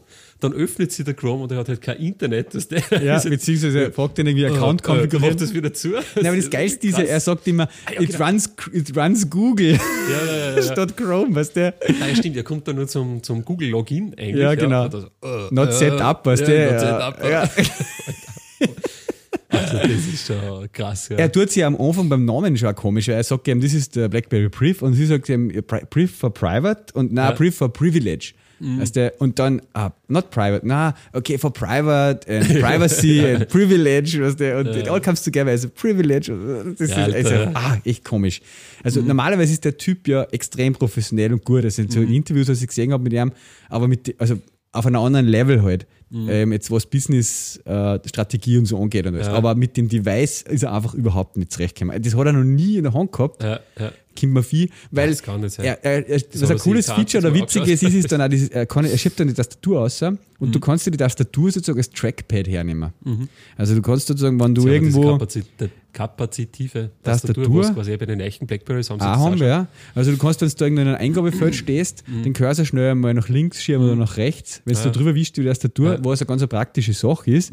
[0.45, 2.55] dann öffnet sich der Chrome und er hat halt kein Internet.
[2.55, 5.33] Das der, ja, beziehungsweise er fragt ihn irgendwie Account uh, konfigurieren.
[5.33, 5.89] Macht das wieder zu.
[5.89, 8.27] Nein, aber das Geilste ist, er sagt immer, ah, ja, it, genau.
[8.27, 9.79] runs, it runs Google ja,
[10.27, 11.75] ja, ja, statt Chrome, weißt du?
[11.99, 14.37] Nein, stimmt, er kommt dann nur zum, zum Google-Login eigentlich.
[14.37, 14.91] Ja, genau.
[14.91, 16.71] So, uh, not set up, weißt du?
[16.71, 17.23] Not set up.
[19.49, 21.09] Also das ist schon krass.
[21.09, 21.17] Ja.
[21.17, 23.07] Er tut sich am Anfang beim Namen schon komisch.
[23.07, 25.53] Er sagt ihm, das ist der BlackBerry Brief und sie sagt ihm
[25.91, 27.37] Brief for Private und na ja.
[27.37, 28.35] Brief for Privilege.
[28.65, 28.81] Mhm.
[28.81, 29.13] Weißt du?
[29.19, 34.59] Und dann, ah, not private, na, okay, for private and privacy and privilege, weißt du?
[34.59, 34.77] Und ja.
[34.77, 36.33] it all comes together as a privilege.
[36.79, 38.41] Das ja, ist also, ah, echt komisch.
[38.83, 39.09] Also mhm.
[39.09, 41.65] normalerweise ist der Typ ja extrem professionell und gut.
[41.65, 42.13] Das sind so mhm.
[42.13, 43.33] Interviews, was ich gesehen habe mit ihm,
[43.69, 44.39] aber mit, also
[44.73, 45.87] auf einem anderen Level halt.
[46.17, 49.07] Ähm, jetzt was Business-Strategie und so angeht.
[49.07, 49.27] Und alles.
[49.27, 49.33] Ja.
[49.35, 52.01] Aber mit dem Device ist er einfach überhaupt nicht zurechtgekommen.
[52.01, 53.43] Das hat er noch nie in der Hand gehabt.
[53.43, 53.93] Ja, ja.
[54.23, 55.67] Mir viel, weil Das kann nicht sein.
[55.67, 58.29] er, er, er, was hat ein cooles Feature oder so witziges ist, ist dann auch
[58.29, 60.53] dieses, er, kann, er schiebt dann die Tastatur aus und Mhm.
[60.53, 62.93] du kannst dir die Tastatur sozusagen als Trackpad hernehmen.
[63.57, 65.19] Also du kannst sozusagen, wenn du irgendwo
[65.95, 67.35] kapazitive Tastatur?
[67.45, 69.67] Tastatur, was quasi bei den echten Blackberries haben sie das haben wir, ja.
[69.95, 73.31] Also du kannst, wenn du da in einem Eingabefeld stehst, den Cursor schnell mal nach
[73.31, 74.85] links schieben oder nach rechts, wenn du Ja.
[74.85, 76.05] da drüber wischst, die Tastatur, Ja.
[76.05, 77.53] was eine ganz praktische Sache ist.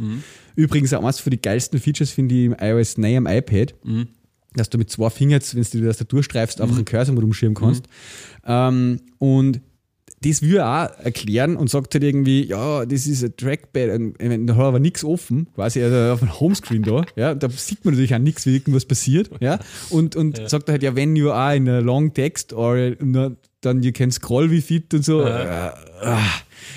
[0.55, 3.73] Übrigens auch eines von den geilsten Features finde ich im iOS 9 am iPad,
[4.53, 7.55] dass du mit zwei Fingern, wenn du die Tastatur streifst, einfach einen Cursor mal rumschieben
[7.55, 7.85] kannst.
[8.45, 9.61] Ähm, und
[10.24, 10.67] das will er
[10.99, 14.61] auch erklären und sagt halt irgendwie, ja, das ist ein Trackpad, und wenn- da hat
[14.61, 18.13] er aber nichts offen, quasi also auf dem Homescreen da, ja, da sieht man natürlich
[18.13, 19.59] auch nichts, wie irgendwas passiert, ja,
[19.89, 22.91] und, und sagt er halt, ja, wenn you are in a long text or
[23.61, 25.74] dann you can scroll with it und so, Ja.
[26.01, 26.19] ah,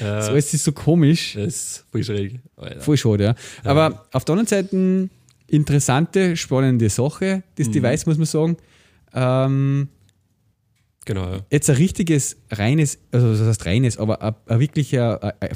[0.01, 2.41] Ja, so, es ist so komisch, das ist voll schräg.
[2.57, 2.81] Alter.
[2.81, 3.35] voll schade, ja.
[3.63, 5.09] Aber auf der anderen Seite,
[5.47, 8.57] interessante, spannende Sache, das Device, muss man sagen,
[9.15, 9.89] ähm,
[11.05, 11.41] Genau, ja.
[11.51, 15.55] jetzt ein richtiges, reines, also das heißt reines, aber ein, ein wirklich ein, ein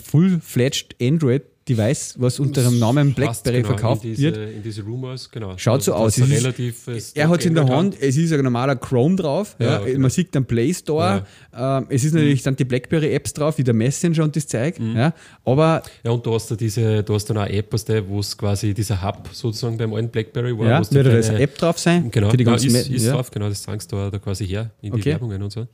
[1.73, 4.55] Android-Device, was unter dem Namen BlackBerry genau verkauft in diese, wird.
[4.57, 5.55] In diese Rumors, genau.
[5.57, 6.19] Schaut so aus.
[6.19, 9.57] ist ist- relativ, Er hat es in der Hand, es ist ein normaler Chrome drauf,
[9.59, 11.25] ja, Ja, man sieht den Play Store,
[11.57, 14.97] ähm, es ist natürlich dann die BlackBerry-Apps drauf, wie der Messenger und das Zeug, Mhm.
[14.97, 15.15] ja,
[15.45, 17.73] aber Ja, und du hast da diese, du hast dann eine App,
[18.09, 20.67] wo es quasi dieser Hub sozusagen beim alten Blackberry war.
[20.69, 22.11] ja, wird da da eine App drauf sein?
[22.11, 23.13] Genau, für die ja, ganzen ist, Me- ist ja.
[23.13, 25.11] drauf, genau, das zeigst du da, da quasi her in die Okay.
[25.11, 25.67] Werbungen und so.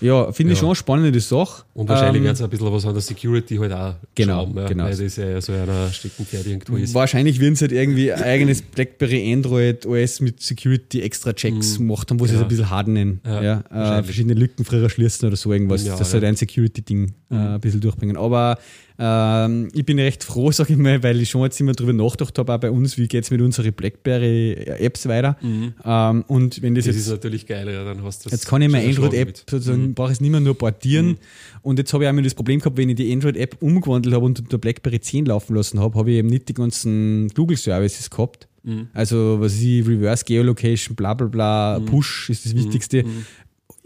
[0.00, 0.60] Ja, finde ich Ja.
[0.60, 1.64] schon eine spannende Sache.
[1.74, 4.56] Und wahrscheinlich Ähm, werden sie ein bisschen was an der Security halt auch Genau, schrauben,
[4.58, 4.84] ja, genau.
[4.84, 6.94] weil das ja so einer Steckenpferd irgendwo ist.
[6.94, 12.10] Wahrscheinlich werden sie halt irgendwie ein eigenes BlackBerry Android OS mit Security extra Checks gemacht
[12.10, 12.44] haben, wo sie es Genau.
[12.44, 16.10] ein bisschen harden, Ja, ja, äh, verschiedene Lücken früher schließen oder so irgendwas, Ja, dass
[16.10, 16.22] sie ja.
[16.22, 18.16] halt ein Security-Ding äh, ein bisschen durchbringen.
[18.16, 18.58] Aber
[19.00, 22.38] ähm, ich bin recht froh, sage ich mal, weil ich schon jetzt immer drüber nachgedacht
[22.38, 25.36] habe, auch bei uns, wie geht es mit unseren BlackBerry-Apps weiter.
[25.84, 28.60] Ähm, und wenn das, Das jetzt ist natürlich geil, ja, dann hast du Jetzt kann
[28.62, 31.18] ich meine Android-App sozusagen, brauche ich es nicht mehr nur portieren.
[31.62, 34.40] Und jetzt habe ich einmal das Problem gehabt, wenn ich die Android-App umgewandelt habe und
[34.40, 38.48] unter BlackBerry 10 laufen lassen habe, habe ich eben nicht die ganzen Google-Services gehabt.
[38.92, 43.04] Also, was ich, Reverse Geolocation, bla bla bla, Push ist das Wichtigste.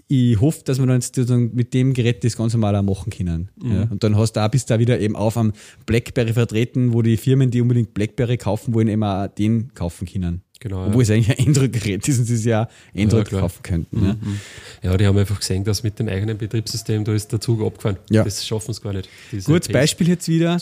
[0.09, 3.50] Ich hoffe, dass wir dann jetzt mit dem Gerät das ganz normal auch machen können.
[3.62, 3.84] Ja.
[3.90, 5.53] Und dann hast du auch, bist du auch wieder eben auf am
[5.86, 10.42] BlackBerry vertreten, wo die Firmen, die unbedingt BlackBerry kaufen wollen, eben auch den kaufen können.
[10.61, 13.40] Genau, Obwohl es eigentlich ein Android-Gerät ist und sie es ja Android klar.
[13.40, 14.05] kaufen könnten.
[14.05, 14.90] Ja.
[14.90, 17.96] Ja, die haben einfach gesehen, dass mit dem eigenen Betriebssystem, da ist der Zug abgefahren.
[18.11, 18.22] Ja.
[18.22, 19.09] Das schaffen sie gar nicht.
[19.44, 20.59] Gutes Beispiel jetzt wieder.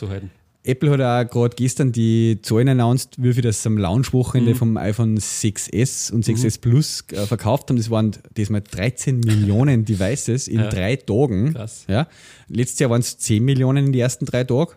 [0.63, 3.79] Apple hat auch gerade gestern die Zahlen announced, wie viel das am Mhm.
[3.81, 7.77] Launchwochenende vom iPhone 6S und 6S Plus äh, verkauft haben.
[7.79, 10.69] Das waren diesmal 13 Millionen Devices in Ja.
[10.69, 11.55] drei Tagen.
[11.55, 11.85] Krass.
[11.89, 12.09] Ja.
[12.49, 14.73] Letztes Jahr waren es 10 Millionen in den ersten drei Tagen.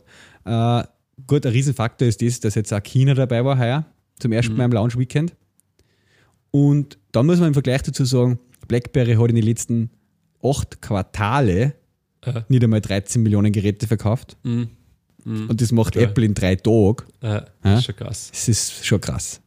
[0.45, 0.83] Äh,
[1.27, 3.85] gut, ein Riesenfaktor ist das, dass jetzt auch China dabei war heuer,
[4.19, 4.57] zum ersten Mhm.
[4.59, 5.35] Mal im Launch-Weekend.
[6.51, 9.89] Und da muss man im Vergleich dazu sagen, BlackBerry hat in den letzten
[10.41, 11.73] acht Quartale
[12.25, 12.45] Ja.
[12.47, 14.37] nicht einmal 13 Millionen Geräte verkauft.
[14.43, 14.69] Mhm.
[15.25, 16.03] Und das macht Geil.
[16.03, 16.97] Apple in drei Tagen.
[17.21, 17.45] Ja, Ja.
[17.63, 18.29] das ist schon krass.
[18.31, 19.39] Das ist schon krass.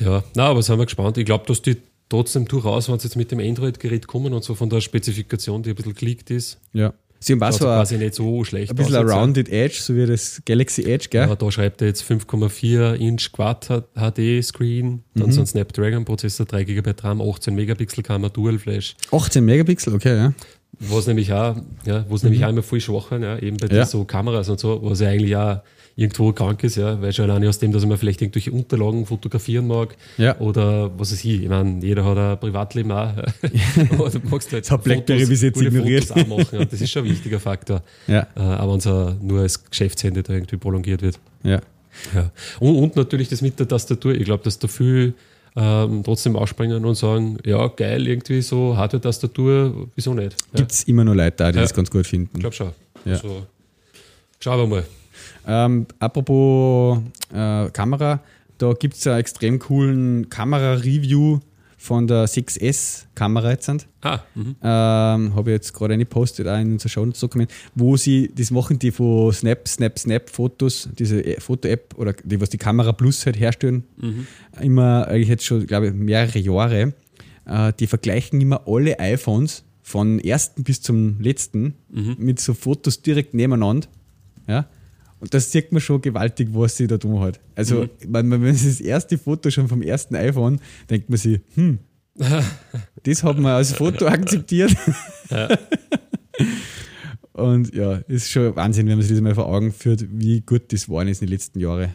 [0.00, 1.18] Ja, na, aber sind wir gespannt.
[1.18, 1.76] Ich glaube, dass die
[2.08, 5.70] trotzdem durchaus, wenn sie jetzt mit dem Android-Gerät kommen und so von der Spezifikation, die
[5.70, 6.92] ein bisschen geleakt ist, Ja.
[7.20, 9.12] Sie haben so ein, quasi nicht so schlecht ein bisschen ein ja.
[9.18, 11.28] Rounded Edge, so wie das Galaxy Edge, gell?
[11.28, 15.32] Ja, da schreibt er jetzt 5,4 Inch Quad HD Screen, dann Mhm.
[15.32, 20.16] so ein Snapdragon Prozessor, 3 GB RAM, 18 Megapixel Kamera, Dual Flash, 18 Megapixel, okay,
[20.16, 20.32] ja.
[20.80, 23.72] Was nämlich auch, ja, was nämlich auch immer voll schwach waren, ja, eben bei Mhm.
[23.76, 23.82] Ja.
[23.84, 25.60] den so Kameras und so, was ja eigentlich auch
[25.96, 29.66] irgendwo krank ist, ja, weil schon alleine aus dem, dass man vielleicht irgendwelche Unterlagen fotografieren
[29.66, 30.38] mag Ja.
[30.38, 33.12] oder was weiß ich, ich meine, jeder hat ein Privatleben auch.
[33.92, 36.04] Aber du magst halt Das hat BlackBerry bis jetzt ignoriert.
[36.04, 36.64] Fotos auch machen, ja.
[36.64, 37.82] das ist schon ein wichtiger Faktor.
[38.06, 41.18] Ja, Äh, aber wenn es auch nur als Geschäftshandy da irgendwie prolongiert wird.
[41.42, 41.60] ja.
[42.14, 42.30] Ja.
[42.60, 44.14] Und, und natürlich das mit der Tastatur.
[44.14, 45.14] Ich glaube, dass da viel
[45.56, 50.36] ähm, trotzdem ausspringen und sagen, ja, geil, irgendwie so Hardware-Tastatur, wieso nicht?
[50.52, 51.62] Ja, Gibt es immer noch Leute da, die Ja.
[51.62, 52.30] das ganz gut finden.
[52.34, 52.70] ich glaube schon.
[53.04, 53.12] Ja.
[53.14, 53.46] Also,
[54.40, 54.84] schauen wir mal.
[55.46, 56.98] Ähm, apropos
[57.32, 58.20] äh, Kamera,
[58.58, 61.40] da gibt es einen extrem coolen Kamera-Review
[61.78, 63.70] von der 6S-Kamera jetzt.
[64.02, 64.56] Ah, mhm.
[64.62, 68.78] ähm, habe ich jetzt gerade eine postet auch in unser Show-Dokument, wo sie, das machen
[68.80, 73.38] die von Snap, Snap, Snap Fotos, diese Foto-App oder die, was die Kamera Plus halt
[73.38, 73.84] herstellen,
[74.60, 76.94] immer eigentlich jetzt schon, glaube ich, mehrere Jahre.
[77.46, 81.74] Äh, die vergleichen immer alle iPhones von ersten bis zum letzten
[82.18, 83.88] mit so Fotos direkt nebeneinander.
[84.46, 84.68] Ja.
[85.20, 87.40] Und das sieht man schon gewaltig, was sie da tun hat.
[87.54, 91.40] Also, wenn man wenn man das erste Foto schon vom ersten iPhone, denkt man sich,
[91.54, 91.80] hm,
[93.02, 94.76] das hat man als Foto akzeptiert.
[97.32, 100.72] Und ja, ist schon Wahnsinn, wenn man sich das mal vor Augen führt, wie gut
[100.72, 101.94] das war in den letzten Jahren.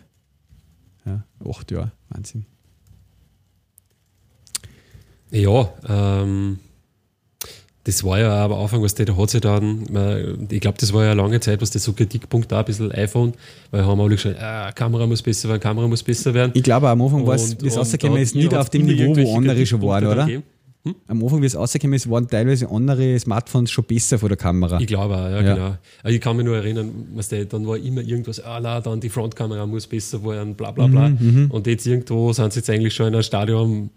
[1.05, 2.45] Ja, acht Jahre, Wahnsinn.
[5.31, 6.59] Ja, ähm,
[7.85, 11.03] das war ja aber Anfang, was der, da hat sich dann, ich glaube, das war
[11.03, 13.33] ja lange Zeit, was das so Kritikpunkt da ein bisschen iPhone,
[13.71, 16.51] weil haben alle gesagt, ah, Kamera muss besser werden, Kamera muss besser werden.
[16.53, 19.65] Ich glaube, am Anfang war es, es rausgekommen ist, nicht auf dem Niveau, wo andere
[19.65, 20.27] schon waren, oder?
[20.85, 20.95] Hm?
[21.07, 24.79] Am Anfang, wie es rausgekommen ist, waren teilweise andere Smartphones schon besser vor der Kamera.
[24.81, 25.53] Ich glaube auch, ja, ja.
[25.53, 25.77] genau.
[26.05, 29.09] Ich kann mich nur erinnern, was der, dann war immer irgendwas, ah, na, dann die
[29.09, 31.09] Frontkamera muss besser werden, bla bla bla.
[31.09, 31.51] Mhm, mhm.
[31.51, 33.89] und jetzt irgendwo sind sie jetzt eigentlich schon in einem Stadion,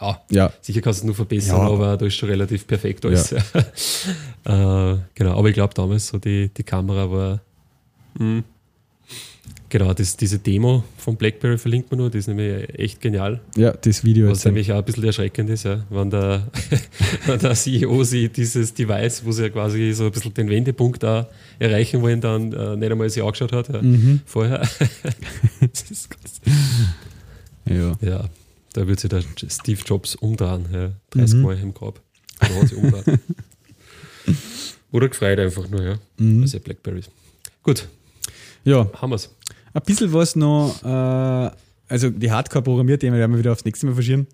[0.00, 0.52] ja, ja.
[0.60, 1.68] sicher kannst du es nur verbessern, ja.
[1.68, 3.30] aber da ist schon relativ perfekt alles.
[3.30, 4.92] Ja.
[4.92, 7.40] äh, genau, aber ich glaube damals so die, die Kamera war.
[8.14, 8.44] Mh, hm,
[9.68, 13.40] genau, das, diese Demo von BlackBerry verlinkt man nur, das ist nämlich echt genial.
[13.56, 14.28] Ja, das Video.
[14.28, 16.46] Was nämlich auch ein bisschen erschreckend ist, ja, wenn der,
[17.26, 21.02] wenn der CEO sieht, dieses Device, wo sie ja quasi so ein bisschen den Wendepunkt
[21.02, 21.28] da
[21.58, 24.20] erreichen wollen, dann äh, nicht einmal sich angeschaut hat ja, mhm.
[24.24, 24.60] vorher.
[25.60, 26.08] das ist
[27.66, 27.96] ja.
[28.00, 28.24] ja.
[28.76, 31.42] Da wird sich der Steve Jobs umdrehen, ja, 30 mhm.
[31.42, 31.98] Mal im Grab.
[32.42, 33.02] Oder
[34.92, 35.98] Oder gefreut einfach nur, ja.
[36.18, 36.42] Mhm.
[36.42, 37.08] Also Blackberries.
[37.62, 37.88] Gut.
[38.64, 38.86] Ja.
[39.00, 39.34] Haben wir es.
[39.72, 41.50] Ein bisschen was noch, äh,
[41.88, 44.26] also die Hardcore-Programmierthemen werden wir wieder aufs nächste Mal verschieben.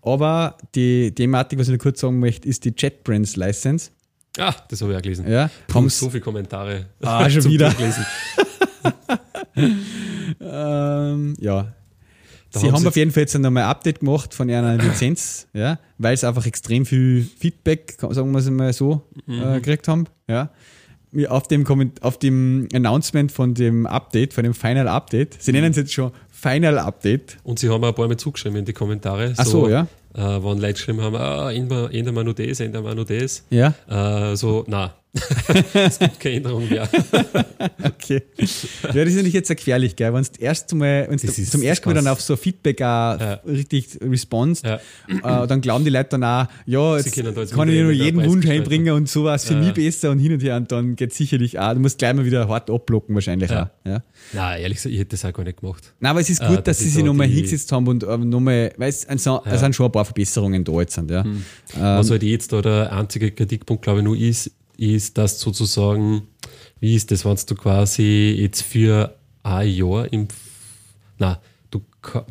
[0.00, 3.90] Aber die Thematik, was ich noch kurz sagen möchte, ist die JetBrains License.
[4.38, 5.30] Ah, das habe ich auch gelesen.
[5.30, 6.86] Ja, Puh, so viele Kommentare.
[7.02, 7.74] Ah, schon wieder.
[10.40, 11.74] ähm, ja,
[12.52, 15.48] da Sie haben, haben auf jeden Fall jetzt nochmal ein Update gemacht von ihrer Lizenz,
[15.52, 19.42] ja, weil sie einfach extrem viel Feedback, sagen wir es mal so, mhm.
[19.42, 20.06] äh, gekriegt haben.
[20.28, 20.50] Ja.
[21.28, 21.66] Auf dem,
[22.00, 26.10] auf dem Announcement von dem Update, von dem Final Update, sie nennen es jetzt schon
[26.30, 27.36] Final Update.
[27.42, 29.34] Und sie haben auch ein paar Mal zugeschrieben in die Kommentare.
[29.36, 29.86] Ach so, ja.
[30.14, 33.44] Äh, wenn Leute geschrieben haben, ah, ändern wir nur das, ändern wir nur das.
[33.50, 33.74] Ja.
[33.88, 34.90] Äh, so, nein,
[35.74, 36.88] es gibt keine Änderung mehr.
[37.84, 38.22] okay.
[38.38, 40.12] Ja, das ist natürlich jetzt sehr gefährlich, gell?
[40.14, 43.40] Wenn du erst mal, zum ersten Mal dann auf so Feedback auch ja.
[43.46, 44.76] richtig responst, ja.
[45.08, 47.14] äh, dann glauben die Leute dann auch, ja, jetzt
[47.52, 49.60] kann ich nur jeden Wunsch einbringen und sowas für ja.
[49.60, 52.24] mich besser und hin und her und dann geht sicherlich auch, du musst gleich mal
[52.24, 53.64] wieder hart abblocken wahrscheinlich ja.
[53.64, 53.88] auch.
[53.88, 54.02] Ja?
[54.32, 55.92] Nein, ehrlich gesagt, ich hätte das auch gar nicht gemacht.
[56.00, 58.72] Nein, aber es ist gut, äh, dass sie sich nochmal hingesetzt haben und äh, nochmal,
[58.78, 61.10] weil es, es sind schon ein paar Verbesserungen da jetzt sind.
[61.10, 61.22] Ja.
[61.22, 61.44] Hm.
[61.74, 66.22] Ähm, Was halt jetzt da der einzige Kritikpunkt, glaube ich, nur ist, ist, dass sozusagen,
[66.80, 70.28] wie ist das, wenn du quasi jetzt für ein Jahr im,
[71.18, 71.80] na, du,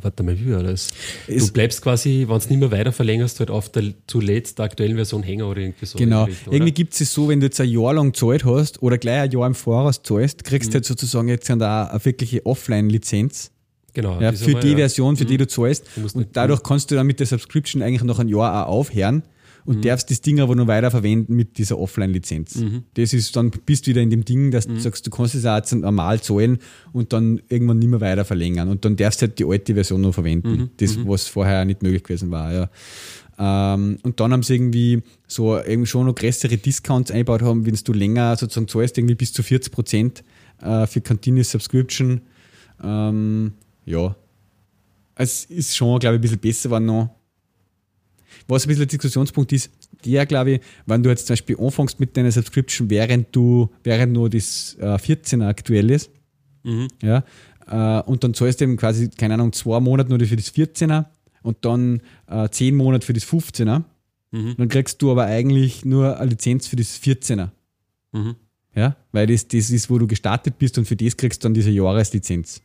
[0.02, 0.90] warte mal, wie war das?
[1.28, 5.24] Du bleibst quasi, wenn du nicht mehr weiter verlängerst, halt auf der zuletzt aktuellen Version
[5.24, 5.98] hängen oder irgendwie so.
[5.98, 6.26] Genau.
[6.26, 9.22] Richtung, irgendwie gibt es so, wenn du jetzt ein Jahr lang Zeit hast oder gleich
[9.22, 10.74] ein Jahr im Voraus zahlst, kriegst du mhm.
[10.76, 13.52] halt sozusagen jetzt da eine wirkliche Offline-Lizenz.
[13.94, 14.22] Genau.
[14.22, 15.30] Ja, für die Version, für mhm.
[15.30, 15.86] die du zahlst.
[15.96, 19.24] Du und dadurch kannst du dann mit der Subscription eigentlich noch ein Jahr auch aufhören
[19.66, 19.82] und mhm.
[19.82, 22.56] darfst das Ding aber nur weiter verwenden mit dieser Offline-Lizenz.
[22.56, 22.84] Mhm.
[22.96, 24.76] Das ist dann, bist du wieder in dem Ding, dass mhm.
[24.76, 26.60] du sagst, du kannst es auch jetzt normal zahlen
[26.94, 28.70] und dann irgendwann nicht mehr weiter verlängern.
[28.70, 30.52] Und dann darfst du halt die alte Version noch verwenden.
[30.52, 30.70] Mhm.
[30.78, 31.08] Das, mhm.
[31.08, 32.70] was vorher nicht möglich gewesen war, ja.
[33.40, 37.76] Ähm, und dann haben sie irgendwie so irgendwie schon noch größere Discounts eingebaut haben, wenn
[37.76, 40.24] du länger sozusagen zahlst, irgendwie bis zu 40 Prozent
[40.62, 42.22] äh, für Continuous Subscription.
[42.84, 43.54] Ähm,
[43.86, 44.16] ja.
[45.16, 47.10] Es ist schon, glaube ich, ein bisschen besser war noch
[48.48, 49.72] was ein bisschen ein Diskussionspunkt ist,
[50.06, 54.14] der glaube ich, wenn du jetzt zum Beispiel anfängst mit deiner Subscription, während du, während
[54.14, 56.10] nur das äh, 14er aktuell ist,
[56.64, 56.88] mhm.
[57.02, 57.24] ja,
[57.68, 61.06] äh, und dann zahlst du eben quasi, keine Ahnung, zwei Monate nur für das 14er
[61.44, 63.84] und dann äh, zehn Monate für das 15er,
[64.32, 64.56] mhm.
[64.58, 67.50] dann kriegst du aber eigentlich nur eine Lizenz für das 14er.
[68.12, 68.36] Mhm.
[68.76, 71.54] Ja, weil das, das ist, wo du gestartet bist und für das kriegst du dann
[71.54, 72.62] diese Jahreslizenz.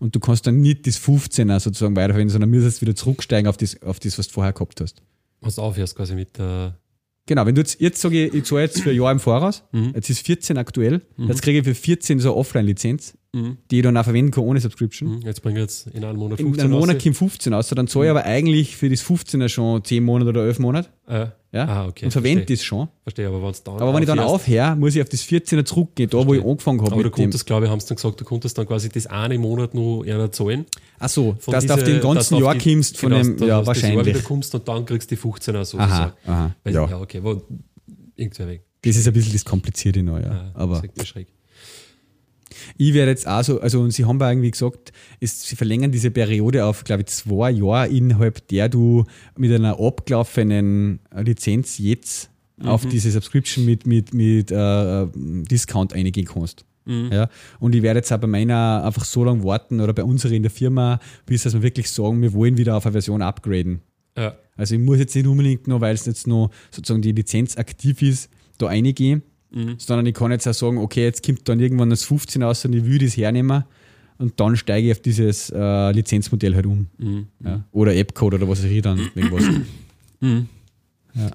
[0.00, 3.82] Und du kannst dann nicht das 15er sozusagen weiterverwenden, sondern müsstest wieder zurücksteigen auf das,
[3.82, 5.02] auf das, was du vorher gehabt hast.
[5.40, 6.78] Was du aufhörst quasi mit der.
[7.26, 9.62] Genau, wenn du jetzt, jetzt sage ich, ich zahle jetzt für ein Jahr im Voraus,
[9.72, 9.92] mhm.
[9.94, 11.28] jetzt ist 14 aktuell, mhm.
[11.28, 13.58] jetzt kriege ich für 14 so eine Offline-Lizenz, mhm.
[13.70, 15.16] die ich dann auch verwenden kann ohne Subscription.
[15.16, 15.22] Mhm.
[15.22, 17.88] Jetzt bringe ich jetzt in einem Monat 15 In einem Monat kommt 15 aus, dann
[17.88, 18.18] zahle ich mhm.
[18.18, 20.88] aber eigentlich für das 15er schon 10 Monate oder 11 Monate.
[21.06, 21.26] Äh.
[21.50, 21.64] Ja?
[21.66, 22.04] Ah, okay.
[22.04, 22.88] Und verwende das schon.
[23.04, 26.10] Verstehe, aber, wenn's dann aber wenn ich dann aufhöre, muss ich auf das 14er zurückgehen,
[26.10, 26.92] da wo ich angefangen habe.
[26.92, 29.38] Aber du konntest, glaube ich, haben sie dann gesagt, du konntest dann quasi das eine
[29.38, 30.66] Monat nur einer zahlen.
[30.98, 33.66] Ach so, dass diese, du auf den ganzen Jahr die, kommst von genau, dem, ja,
[33.66, 33.98] wahrscheinlich.
[33.98, 35.78] Das Jahr wieder kommst und dann kriegst du die 15er so.
[35.78, 36.70] Aha, aha, ja.
[36.70, 37.40] ja, okay, wo,
[38.14, 38.64] irgendwer weg.
[38.82, 40.28] Das ist ein bisschen das Komplizierte neu, ja.
[40.28, 40.82] ja aber.
[41.02, 41.28] schräg.
[42.76, 46.10] Ich werde jetzt auch so, also und sie haben irgendwie gesagt, ist, sie verlängern diese
[46.10, 49.04] Periode auf, glaube ich, zwei Jahre, innerhalb der du
[49.36, 52.68] mit einer abgelaufenen Lizenz jetzt mhm.
[52.68, 56.64] auf diese Subscription mit, mit, mit äh, Discount eingehen kannst.
[56.84, 57.10] Mhm.
[57.12, 57.28] Ja,
[57.60, 60.42] und ich werde jetzt auch bei meiner einfach so lange warten oder bei unserer in
[60.42, 63.82] der Firma, bis dass wir wirklich sagen, wir wollen wieder auf eine Version upgraden.
[64.16, 64.36] Ja.
[64.56, 68.02] Also ich muss jetzt nicht unbedingt noch, weil es jetzt noch sozusagen die Lizenz aktiv
[68.02, 69.22] ist, da reingehen
[69.78, 72.74] sondern ich kann jetzt auch sagen, okay, jetzt kommt dann irgendwann das 15 aus und
[72.74, 73.64] ich will das hernehmen
[74.18, 76.86] und dann steige ich auf dieses äh, Lizenzmodell halt um.
[77.44, 77.64] Ja.
[77.72, 79.44] Oder Appcode oder was weiß ich dann, irgendwas.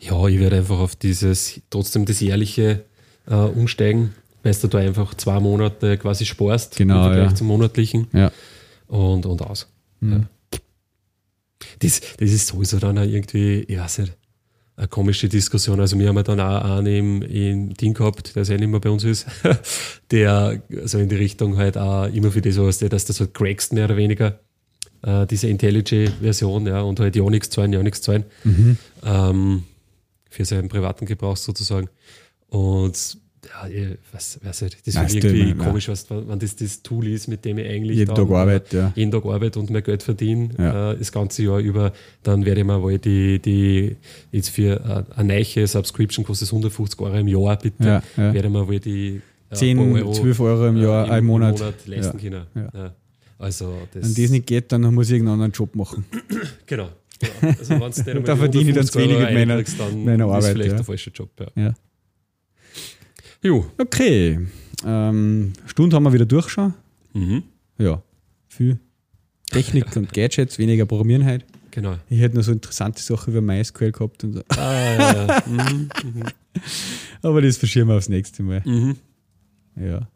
[0.01, 2.85] Ja, ich werde einfach auf dieses, trotzdem das jährliche
[3.27, 7.35] äh, umsteigen, weil du da einfach zwei Monate quasi sparst Genau, im Vergleich ja.
[7.35, 8.31] zum monatlichen Ja.
[8.87, 9.67] und, und aus.
[10.01, 10.21] Ja.
[11.79, 14.13] Das, das ist sowieso dann auch irgendwie, ich weiß nicht,
[14.75, 15.79] eine komische Diskussion.
[15.79, 18.89] Also wir haben ja dann auch einen im, Team gehabt, der ja nicht mehr bei
[18.89, 19.27] uns ist,
[20.11, 23.33] der so in die Richtung halt auch immer für das, was der, dass das halt
[23.33, 24.39] crackst, mehr oder weniger,
[25.03, 28.25] äh, diese IntelliJ-Version, ja, und halt ja nichts zahlen, ja nichts zahlen,
[29.03, 29.63] ähm,
[30.29, 31.89] für seinen privaten Gebrauch sozusagen.
[32.47, 36.55] Und ja, ich weiß, weiß nicht, das ist das irgendwie mir- komisch, was, wenn das
[36.55, 38.91] das Tool ist, mit dem ich eigentlich Jeden Tag arbeite, ja.
[38.95, 40.91] jeden Tag arbeite und mehr Geld verdiene, Ja.
[40.93, 41.91] äh, das ganze Jahr über,
[42.23, 43.95] dann werde ich mir wohl die, die
[44.31, 48.33] jetzt für äh, eine neue Subscription kostet es 150 Euro im Jahr, bitte, Ja, ja.
[48.33, 51.25] werde ich mir wohl die äh, 10, paar Euro, 12 Euro im Jahr, äh, im
[51.25, 51.59] Monat.
[51.85, 52.23] leisten Ja.
[52.29, 52.45] können.
[52.55, 52.69] Ja.
[52.73, 52.95] Ja.
[53.39, 56.05] Also das, Wenn das nicht geht, dann muss ich irgendeinen anderen Job machen.
[56.65, 56.89] genau.
[57.59, 60.51] Also Da die verdiene ich dann 150 zu wenig mit meiner- dann meiner ist Arbeit,
[60.53, 60.75] vielleicht ja.
[60.77, 61.29] der falsche Job.
[61.55, 61.73] Ja.
[63.43, 63.65] Jo.
[63.77, 64.39] Okay.
[64.85, 66.73] Ähm, Stunde haben wir wieder durch schon.
[67.13, 67.43] Mhm.
[67.77, 68.01] Ja.
[68.47, 68.79] Viel
[69.51, 71.45] Technik und Gadgets, weniger Programmieren halt.
[71.71, 71.95] Genau.
[72.09, 74.41] Ich hätte noch so interessante Sachen über MySQL gehabt und so.
[74.49, 75.43] Ah, ja, ja.
[75.47, 75.89] Mhm.
[77.21, 78.61] Aber das verschieben wir aufs nächste Mal.
[78.65, 78.95] Mhm.
[79.75, 80.07] Ja.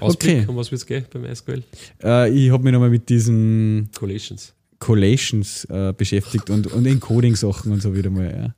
[0.00, 0.46] Ausblick, Okay.
[0.48, 1.62] um was wird es gehen beim SQL?
[2.02, 4.54] Äh, ich habe mich nochmal mit diesen Collations.
[4.78, 8.30] Collations äh, beschäftigt und, und Encoding-Sachen und so wieder mal.
[8.30, 8.54] Ja.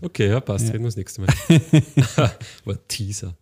[0.00, 0.68] Okay, ja, passt.
[0.68, 1.28] Reden wir das nächste Mal.
[2.64, 3.36] War Teaser.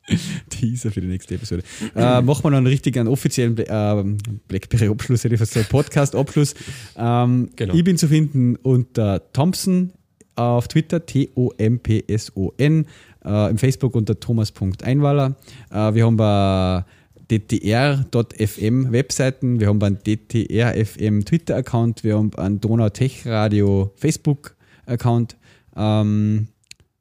[0.48, 1.62] Teaser für die nächste Episode.
[1.94, 4.18] äh, machen wir noch einen richtig einen offiziellen ähm,
[4.48, 6.54] Blackberry-Abschluss, hätte ich fast gesagt, Podcast-Abschluss.
[6.96, 7.74] Ähm, Genau.
[7.74, 9.92] Ich bin zu finden unter Thompson
[10.36, 12.86] auf Twitter, T-O-M-P-S-O-N,
[13.24, 15.36] äh, im Facebook unter thomas.einwaller.
[15.70, 16.84] Äh, wir haben bei
[17.30, 25.36] ddr.fm Webseiten, wir haben einen DTR.fm Twitter-Account, wir haben einen Donau Tech Radio Facebook-Account.
[25.76, 26.48] Ähm,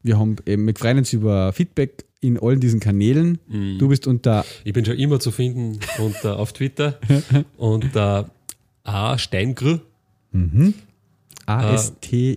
[0.04, 3.40] wir haben eben, wir freuen uns über Feedback in allen diesen Kanälen.
[3.78, 7.00] Du bist unter Ich bin schon immer zu finden unter, auf Twitter
[7.58, 8.30] unter
[8.84, 9.82] A Steingr.
[11.46, 12.30] A-S-T-E-I-N-G-R.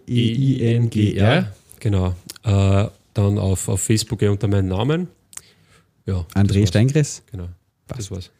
[1.80, 2.14] Genau.
[2.44, 5.08] Äh, dann auf, auf Facebook unter meinem Namen.
[6.06, 6.66] Ja, André.
[6.66, 7.22] Steingress.
[7.30, 7.48] Genau.
[7.88, 8.30] Das war's.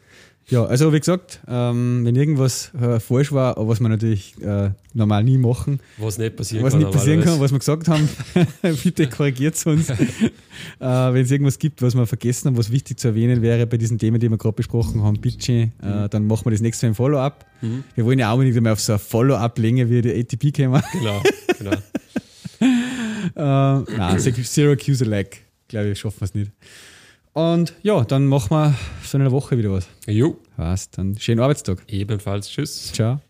[0.48, 5.24] Ja, also wie gesagt, ähm, wenn irgendwas äh, falsch war, was wir natürlich äh, normal
[5.24, 6.82] nie machen, Was nicht passieren was kann.
[6.82, 8.08] nicht passieren kann, was wir gesagt haben,
[8.82, 9.88] bitte korrigiert es uns.
[9.90, 9.96] äh,
[10.80, 13.98] wenn es irgendwas gibt, was wir vergessen haben, was wichtig zu erwähnen wäre bei diesen
[13.98, 16.94] Themen, die wir gerade besprochen haben, bitte, äh, dann machen wir das nächste Mal im
[16.96, 17.46] Follow-up.
[17.60, 17.84] Mhm.
[17.94, 20.82] Wir wollen ja auch nicht mehr auf so eine Follow-up-Länge wie die ATP kommen.
[20.92, 21.22] Genau,
[21.58, 21.76] genau.
[23.34, 23.40] Äh,
[23.96, 25.38] nein, Syracuse-like,
[25.68, 26.52] glaube ich, schaffen wir es nicht.
[27.34, 29.88] Und ja, dann machen wir so in einer Woche wieder was.
[30.06, 30.90] Jo, Was?
[30.90, 31.82] Dann schönen Arbeitstag.
[31.88, 32.48] ebenfalls.
[32.50, 32.92] Tschüss.
[32.92, 33.20] Ciao.